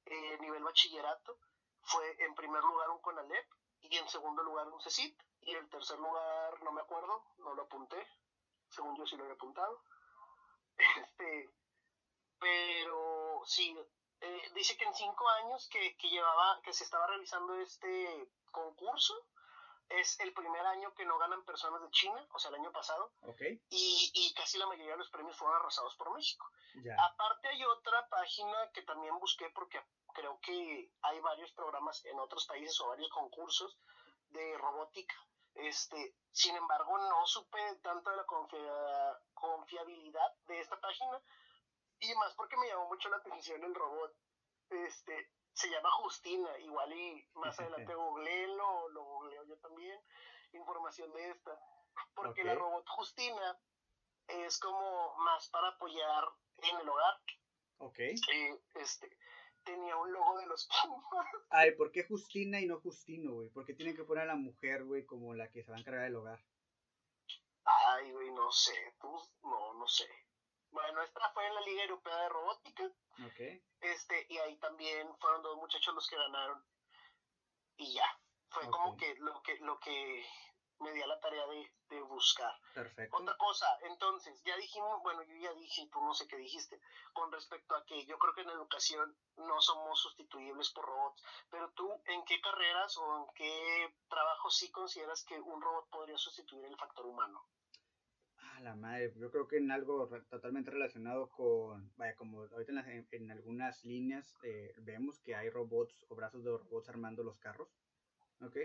[0.07, 1.39] Eh, nivel bachillerato
[1.83, 3.47] fue en primer lugar un Conalep
[3.81, 5.19] y en segundo lugar un CECIT.
[5.43, 8.07] Y el tercer lugar, no me acuerdo, no lo apunté.
[8.71, 9.83] Según yo sí lo había apuntado.
[10.77, 11.51] Este,
[12.41, 13.79] pero sí,
[14.21, 19.15] eh, dice que en cinco años que, que, llevaba, que se estaba realizando este concurso,
[19.89, 23.13] es el primer año que no ganan personas de China, o sea, el año pasado.
[23.71, 26.49] Y, y, casi la mayoría de los premios fueron arrasados por México.
[26.99, 29.81] Aparte hay otra página que también busqué porque
[30.13, 33.79] creo que hay varios programas en otros países o varios concursos
[34.31, 35.15] de robótica.
[35.55, 38.27] Este, sin embargo, no supe tanto de la
[39.35, 41.21] confiabilidad de esta página
[42.01, 44.13] y más porque me llamó mucho la atención el robot.
[44.71, 49.05] Este, se llama Justina, igual y más adelante googleo, lo
[49.47, 50.01] yo también,
[50.53, 51.59] información de esta.
[52.15, 53.59] Porque la robot Justina
[54.29, 56.25] es como más para apoyar
[56.59, 57.15] en el hogar.
[57.79, 57.99] Ok.
[58.75, 59.19] este,
[59.65, 61.27] tenía un logo de los Pumas.
[61.51, 63.49] Ay, ¿por qué Justina y no Justino, güey?
[63.51, 65.81] ¿Por qué tienen que poner a la mujer, güey, como la que se va a
[65.81, 66.41] encargar del hogar?
[67.65, 68.95] Ay, güey, no sé.
[69.01, 69.09] Tú,
[69.43, 70.09] no, no sé.
[70.71, 72.93] Bueno, esta fue en la Liga Europea de Robótica.
[73.31, 73.65] Okay.
[73.81, 76.63] Este, y ahí también fueron dos muchachos los que ganaron.
[77.77, 78.21] Y ya.
[78.55, 80.25] Fue como que lo que lo que
[80.81, 82.53] me di a la tarea de, de, buscar.
[82.75, 83.17] Perfecto.
[83.17, 86.81] Otra cosa, entonces, ya dijimos, bueno, yo ya dije, tú no sé qué dijiste,
[87.13, 91.71] con respecto a que yo creo que en educación no somos sustituibles por robots, pero
[91.73, 96.65] tú, ¿en qué carreras o en qué trabajos sí consideras que un robot podría sustituir
[96.67, 97.47] el factor humano?
[98.61, 102.73] la madre, yo creo que en algo totalmente relacionado con, vaya, como ahorita
[103.11, 107.69] en, algunas líneas eh, vemos que hay robots o brazos de robots armando los carros,
[108.41, 108.57] ¿ok?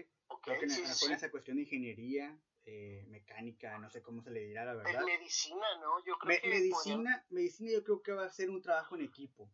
[0.41, 4.65] creo que en, esa cuestión de ingeniería, eh, mecánica, no sé cómo se le dirá,
[4.65, 5.03] la verdad.
[5.05, 6.03] medicina, ¿no?
[6.05, 9.51] Yo creo que medicina, medicina yo creo que va a ser un trabajo en equipo.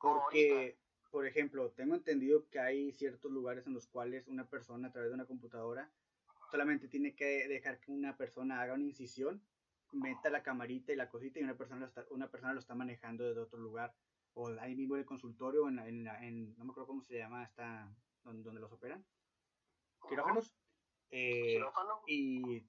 [0.00, 0.78] Porque,
[1.10, 5.10] por ejemplo, tengo entendido que hay ciertos lugares en los cuales una persona a través
[5.10, 5.90] de una computadora
[6.50, 9.42] solamente tiene que dejar que una persona haga una incisión,
[9.92, 12.74] meta la camarita y la cosita y una persona lo está, una persona lo está
[12.74, 13.94] manejando desde otro lugar.
[14.34, 17.44] O ahí mismo en el consultorio, en, en, en no me acuerdo cómo se llama,
[17.44, 17.90] está
[18.32, 19.04] donde, los operan.
[20.08, 20.54] Quirófanos.
[21.10, 21.60] Eh,
[22.06, 22.66] y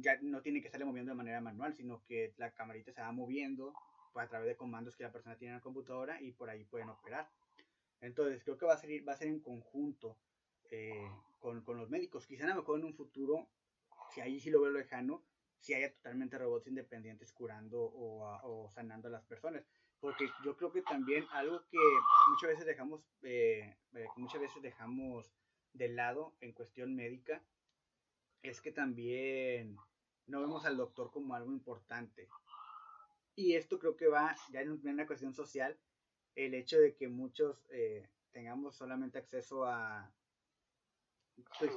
[0.00, 3.12] ya no tiene que estarle moviendo de manera manual, sino que la camarita se va
[3.12, 3.74] moviendo
[4.12, 6.64] pues, a través de comandos que la persona tiene en la computadora y por ahí
[6.64, 7.30] pueden operar.
[8.00, 10.18] Entonces creo que va a ser, va a ser en conjunto
[10.70, 12.26] eh, con, con, los médicos.
[12.26, 13.48] Quizá a lo mejor en un futuro,
[14.10, 15.24] si ahí sí lo veo lejano,
[15.60, 19.64] si haya totalmente robots independientes curando o, o, sanando a las personas.
[20.00, 21.78] Porque yo creo que también algo que
[22.30, 25.32] muchas veces dejamos, eh, eh, muchas veces dejamos
[25.72, 27.42] de lado en cuestión médica,
[28.42, 29.76] es que también
[30.26, 32.28] no vemos al doctor como algo importante.
[33.34, 35.78] Y esto creo que va ya en una cuestión social,
[36.34, 40.12] el hecho de que muchos eh, tengamos solamente acceso a,
[41.58, 41.72] pues,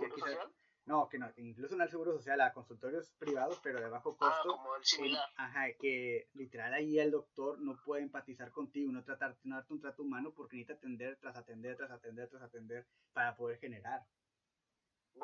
[0.86, 4.25] no, que no, incluso no al seguro social, a consultorios privados, pero de bajo ah,
[4.25, 4.57] costo.
[4.57, 5.23] como el similar.
[5.38, 9.82] ajá, que literal ahí el doctor no puede empatizar contigo, no tratar, no darte un
[9.82, 14.05] trato humano porque necesita atender tras atender, tras atender, tras atender para poder generar.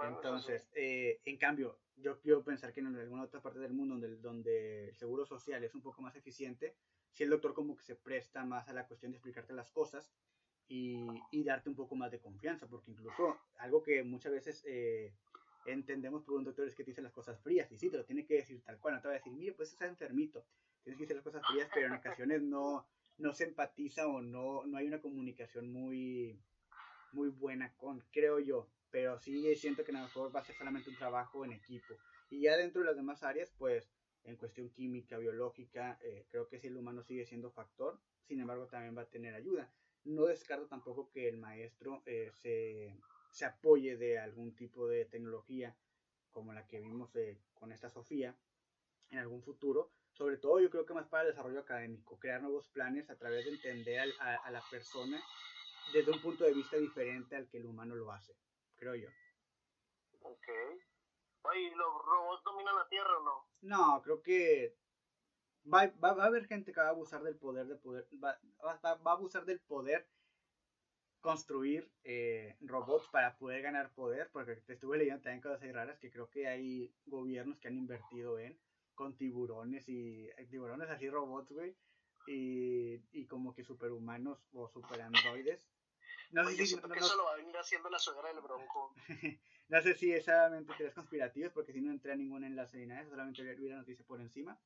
[0.03, 4.18] Entonces, eh, en cambio, yo quiero pensar que en alguna otra parte del mundo donde,
[4.18, 6.76] donde el seguro social es un poco más eficiente,
[7.14, 10.14] si el doctor como que se presta más a la cuestión de explicarte las cosas
[10.68, 15.14] y, y, darte un poco más de confianza, porque incluso algo que muchas veces eh,
[15.72, 18.05] entendemos por un doctor es que te dice las cosas frías, y sí, te lo
[18.05, 20.45] tiene que decir tal cual, no te va a decir, mire, pues estás enfermito,
[20.84, 22.88] tienes que decir las cosas frías, pero en ocasiones no,
[23.18, 26.39] no se empatiza o no, no hay una comunicación muy,
[27.11, 30.55] muy buena con, creo yo, pero sí siento que a lo mejor va a ser
[30.55, 31.95] solamente un trabajo en equipo.
[32.30, 33.91] Y ya dentro de las demás áreas, pues
[34.24, 38.68] en cuestión química, biológica, eh, creo que si el humano sigue siendo factor, sin embargo
[38.68, 39.72] también va a tener ayuda.
[40.03, 42.95] No descarto tampoco que el maestro eh, se,
[43.38, 45.76] se, apoye de algún tipo de tecnología
[46.32, 48.36] como la que vimos eh, con esta Sofía
[49.10, 49.92] en algún futuro.
[50.12, 53.46] Sobre todo yo creo que más para el desarrollo académico, crear nuevos planes a través
[53.46, 55.22] de entender a, a la persona
[55.94, 58.36] desde un punto de vista diferente al que el humano lo hace,
[58.76, 59.10] creo yo.
[60.22, 60.48] Ok.
[61.44, 63.48] Oye, ¿los robots dominan la Tierra o no?
[63.62, 64.76] No, creo que
[65.72, 68.38] va, va, va, a haber gente que va a abusar del poder de poder, va,
[68.66, 70.10] va, va a abusar del poder
[71.28, 76.00] construir eh, robots para poder ganar poder, porque te estuve leyendo también cosas ahí raras
[76.00, 78.58] que creo que hay gobiernos que han invertido en,
[78.96, 81.76] con tiburones y eh, tiburones así robots, güey,
[82.28, 85.68] y, y como que superhumanos o superandroides.
[86.32, 88.30] No Oye, sé si no, que no, eso lo va a venir haciendo la suegra
[88.30, 88.96] del bronco.
[89.68, 93.06] no sé si es solamente teorías conspirativas, porque si no entra ningún enlace ni nada,
[93.10, 94.58] solamente vi la noticia por encima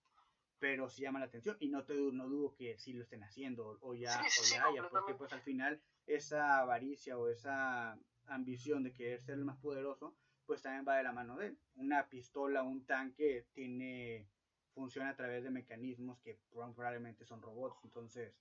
[0.62, 3.80] pero sí llama la atención y no te no dudo que sí lo estén haciendo
[3.82, 8.84] o ya sí, o ya haya porque pues al final esa avaricia o esa ambición
[8.84, 11.60] de querer ser el más poderoso pues también va de la mano de él.
[11.76, 14.30] Una pistola un tanque tiene
[14.76, 18.32] funciona a través de mecanismos que probablemente son robots entonces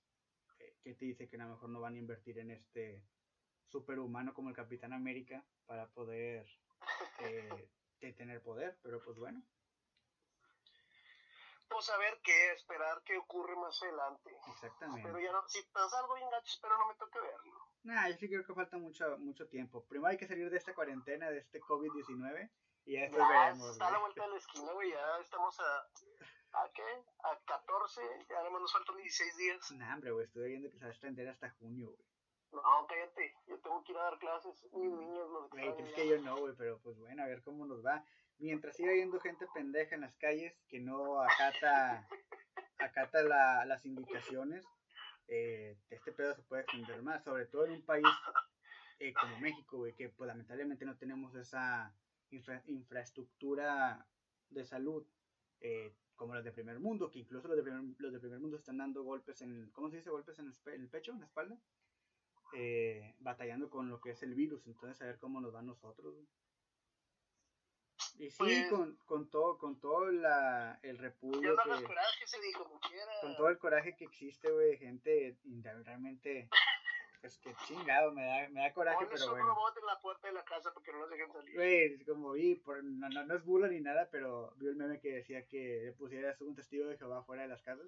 [0.59, 3.03] eh, qué te dice que a lo mejor no van a invertir en este
[3.65, 6.45] superhumano como el Capitán América para poder
[7.99, 9.43] eh, tener poder pero pues bueno
[11.89, 14.37] a ver qué esperar qué ocurre más adelante.
[14.47, 15.07] Exactamente.
[15.07, 17.67] Pero ya no, si pasa algo bien gacho, espero no me toque verlo.
[17.83, 19.83] Nah, yo sí creo que falta mucho, mucho tiempo.
[19.85, 22.51] Primero hay que salir de esta cuarentena, de este COVID-19,
[22.85, 23.71] y ya después veremos.
[23.71, 25.87] Está a la vuelta de la esquina, güey, ya estamos a...
[26.53, 26.83] ¿A qué?
[27.23, 29.71] A 14, ya además nos faltan 16 días.
[29.71, 32.05] Nah, hombre, güey, estoy viendo que se va a extender hasta junio, güey.
[32.51, 36.07] No, cállate, yo tengo que ir a dar clases, mis niños los Güey, es que
[36.07, 38.03] yo no, güey, pero pues bueno, a ver cómo nos va
[38.41, 42.07] mientras siga habiendo gente pendeja en las calles que no acata,
[42.79, 44.65] acata la, las indicaciones,
[45.27, 48.05] eh, este pedo se puede extender más, sobre todo en un país
[48.99, 51.95] eh, como México, güey, que pues lamentablemente no tenemos esa
[52.29, 54.05] infra, infraestructura
[54.49, 55.05] de salud
[55.61, 58.57] eh, como los de primer mundo, que incluso los de primer, los de primer mundo
[58.57, 60.09] están dando golpes en, ¿cómo se dice?
[60.09, 61.57] Golpes en el, pecho, en la espalda,
[62.53, 65.63] eh, batallando con lo que es el virus, entonces a ver cómo nos va a
[65.63, 66.15] nosotros.
[68.17, 72.27] Y sí, Pues- con, con todo, con todo la, el repudio no hagas que, coraje,
[72.27, 73.11] se dijo como quiera.
[73.21, 75.37] con todo el coraje que existe, güey, gente
[75.83, 76.49] realmente,
[77.23, 79.47] es que chingado, me da, me da coraje, pero un bueno.
[79.47, 81.55] robot en la puerta de la casa porque no los dejen salir.
[81.55, 84.75] Güey, es como vi, por, no, no, no es burla ni nada, pero vi el
[84.75, 87.87] meme que decía que le pusieras un testigo de Jehová fuera de las casas.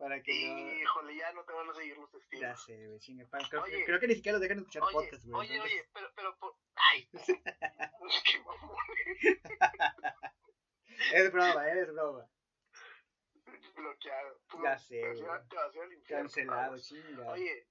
[0.00, 0.74] Para que no...
[0.82, 2.40] Híjole, ya no te van a seguir los testigos.
[2.40, 3.84] Ya sé, güey, chinga, creo, Oye.
[3.84, 5.40] creo que ni siquiera los dejan escuchar Oye, podcast, güey.
[5.40, 6.56] oye, entonces- oye, pero, pero, por...
[6.74, 7.08] ay,
[8.24, 8.76] qué mamón.
[11.12, 12.30] Es broma, es broma.
[13.76, 14.40] bloqueado.
[14.48, 15.48] Tú, Ya sé, te vas a ir a- güey.
[15.48, 16.86] te vas a ir al infierno, Cancelado, vamos.
[16.88, 17.32] chinga.
[17.32, 17.68] Oye,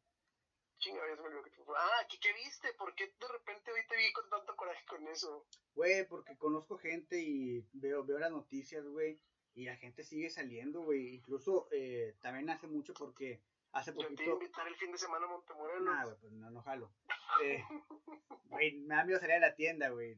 [0.79, 1.61] chinga, ya se me olvidó que te...
[1.75, 2.73] Ah, ¿qué, ¿qué viste?
[2.73, 5.47] ¿Por qué de repente hoy te vi con tanto coraje con eso?
[5.73, 9.19] Güey, porque conozco gente y veo, veo las noticias, güey,
[9.53, 11.15] y la gente sigue saliendo, güey.
[11.15, 13.41] Incluso eh, también hace mucho porque
[13.71, 14.33] hace Yo te iba a poquito...
[14.33, 15.83] invitar el fin de semana a Montemorelos.
[15.85, 16.91] Nah, güey, pues no, no jalo.
[17.43, 17.63] Eh,
[18.45, 20.17] Güey, me da miedo salir a la tienda, güey.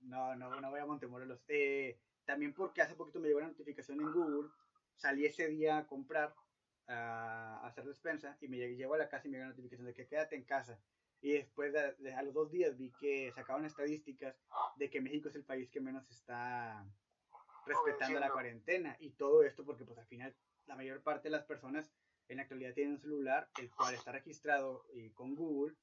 [0.00, 1.44] No, no, no voy a Montemorelos.
[1.48, 4.48] Eh, también porque hace poquito me llegó una notificación en Google.
[4.96, 6.34] Salí ese día a comprar,
[6.86, 9.86] a, a hacer despensa, y me llego a la casa y me llegó una notificación
[9.86, 10.80] de que quédate en casa.
[11.20, 14.36] Y después, de, de- a los dos días, vi que sacaban estadísticas
[14.76, 16.86] de que México es el país que menos está
[17.68, 18.96] respetando la cuarentena.
[19.00, 20.34] Y todo esto porque, pues, al final,
[20.66, 21.92] la mayor parte de las personas
[22.28, 25.74] en la actualidad tienen un celular, el cual está registrado eh, con Google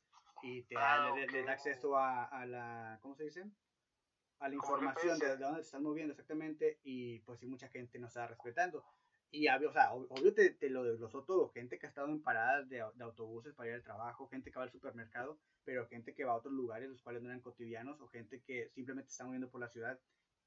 [0.43, 3.45] y te da, Ah, le, da acceso a, a la, ¿cómo se dice?
[4.39, 7.97] A la información de, de dónde te estás moviendo exactamente y pues sí mucha gente
[7.97, 8.85] no está respetando.
[9.31, 12.69] Y o sea, obvio te, te lo desglosó todo, gente que ha estado en paradas
[12.69, 16.23] de, de autobuses para ir al trabajo, gente que va al supermercado, pero gente que
[16.23, 19.49] va a otros lugares los cuales no eran cotidianos o gente que simplemente está moviendo
[19.49, 19.99] por la ciudad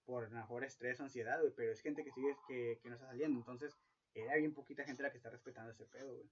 [0.08, 3.08] por mejor estrés o ansiedad, güey, pero es gente que sigue, que, que no está
[3.08, 3.76] saliendo, entonces
[4.14, 6.30] era bien poquita gente la que está respetando ese pedo, güey.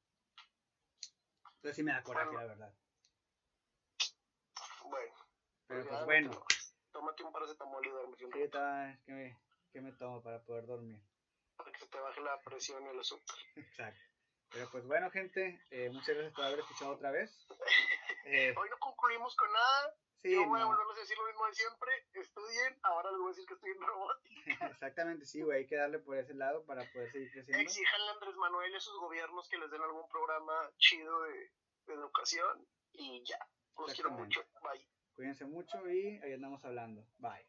[1.57, 2.41] Entonces sí me da coraje, Bueno.
[2.41, 2.75] la verdad.
[4.85, 5.15] Bueno.
[5.67, 6.55] Pero pues no bueno, te-
[6.91, 9.01] Tómate un paracetamol y duerme un ¿qué, rato, tal?
[9.05, 9.39] ¿Qué me,
[9.71, 10.99] qué me tomo para poder dormir?
[11.59, 13.37] para que se te baje la presión y el azúcar.
[13.57, 14.01] Exacto.
[14.53, 17.47] Pero pues bueno, gente, eh, muchas gracias por haber escuchado otra vez.
[18.29, 19.95] Eh, Hoy no concluimos con nada.
[20.27, 21.91] Sí, Yo voy a volverles a decir lo mismo de siempre.
[22.15, 24.67] Estudien, ahora les voy a decir que estudien robótica.
[24.73, 27.63] Exactamente, sí, güey, hay que darle por ese lado para poder seguir creciendo.
[27.63, 31.53] Exíjanle a Andrés Manuel y a sus gobiernos que les den algún programa chido de,
[31.87, 33.39] de educación y ya.
[33.79, 34.43] Los quiero mucho.
[34.63, 34.89] Bye.
[35.15, 37.07] Cuídense mucho y ahí andamos hablando.
[37.19, 37.47] Bye.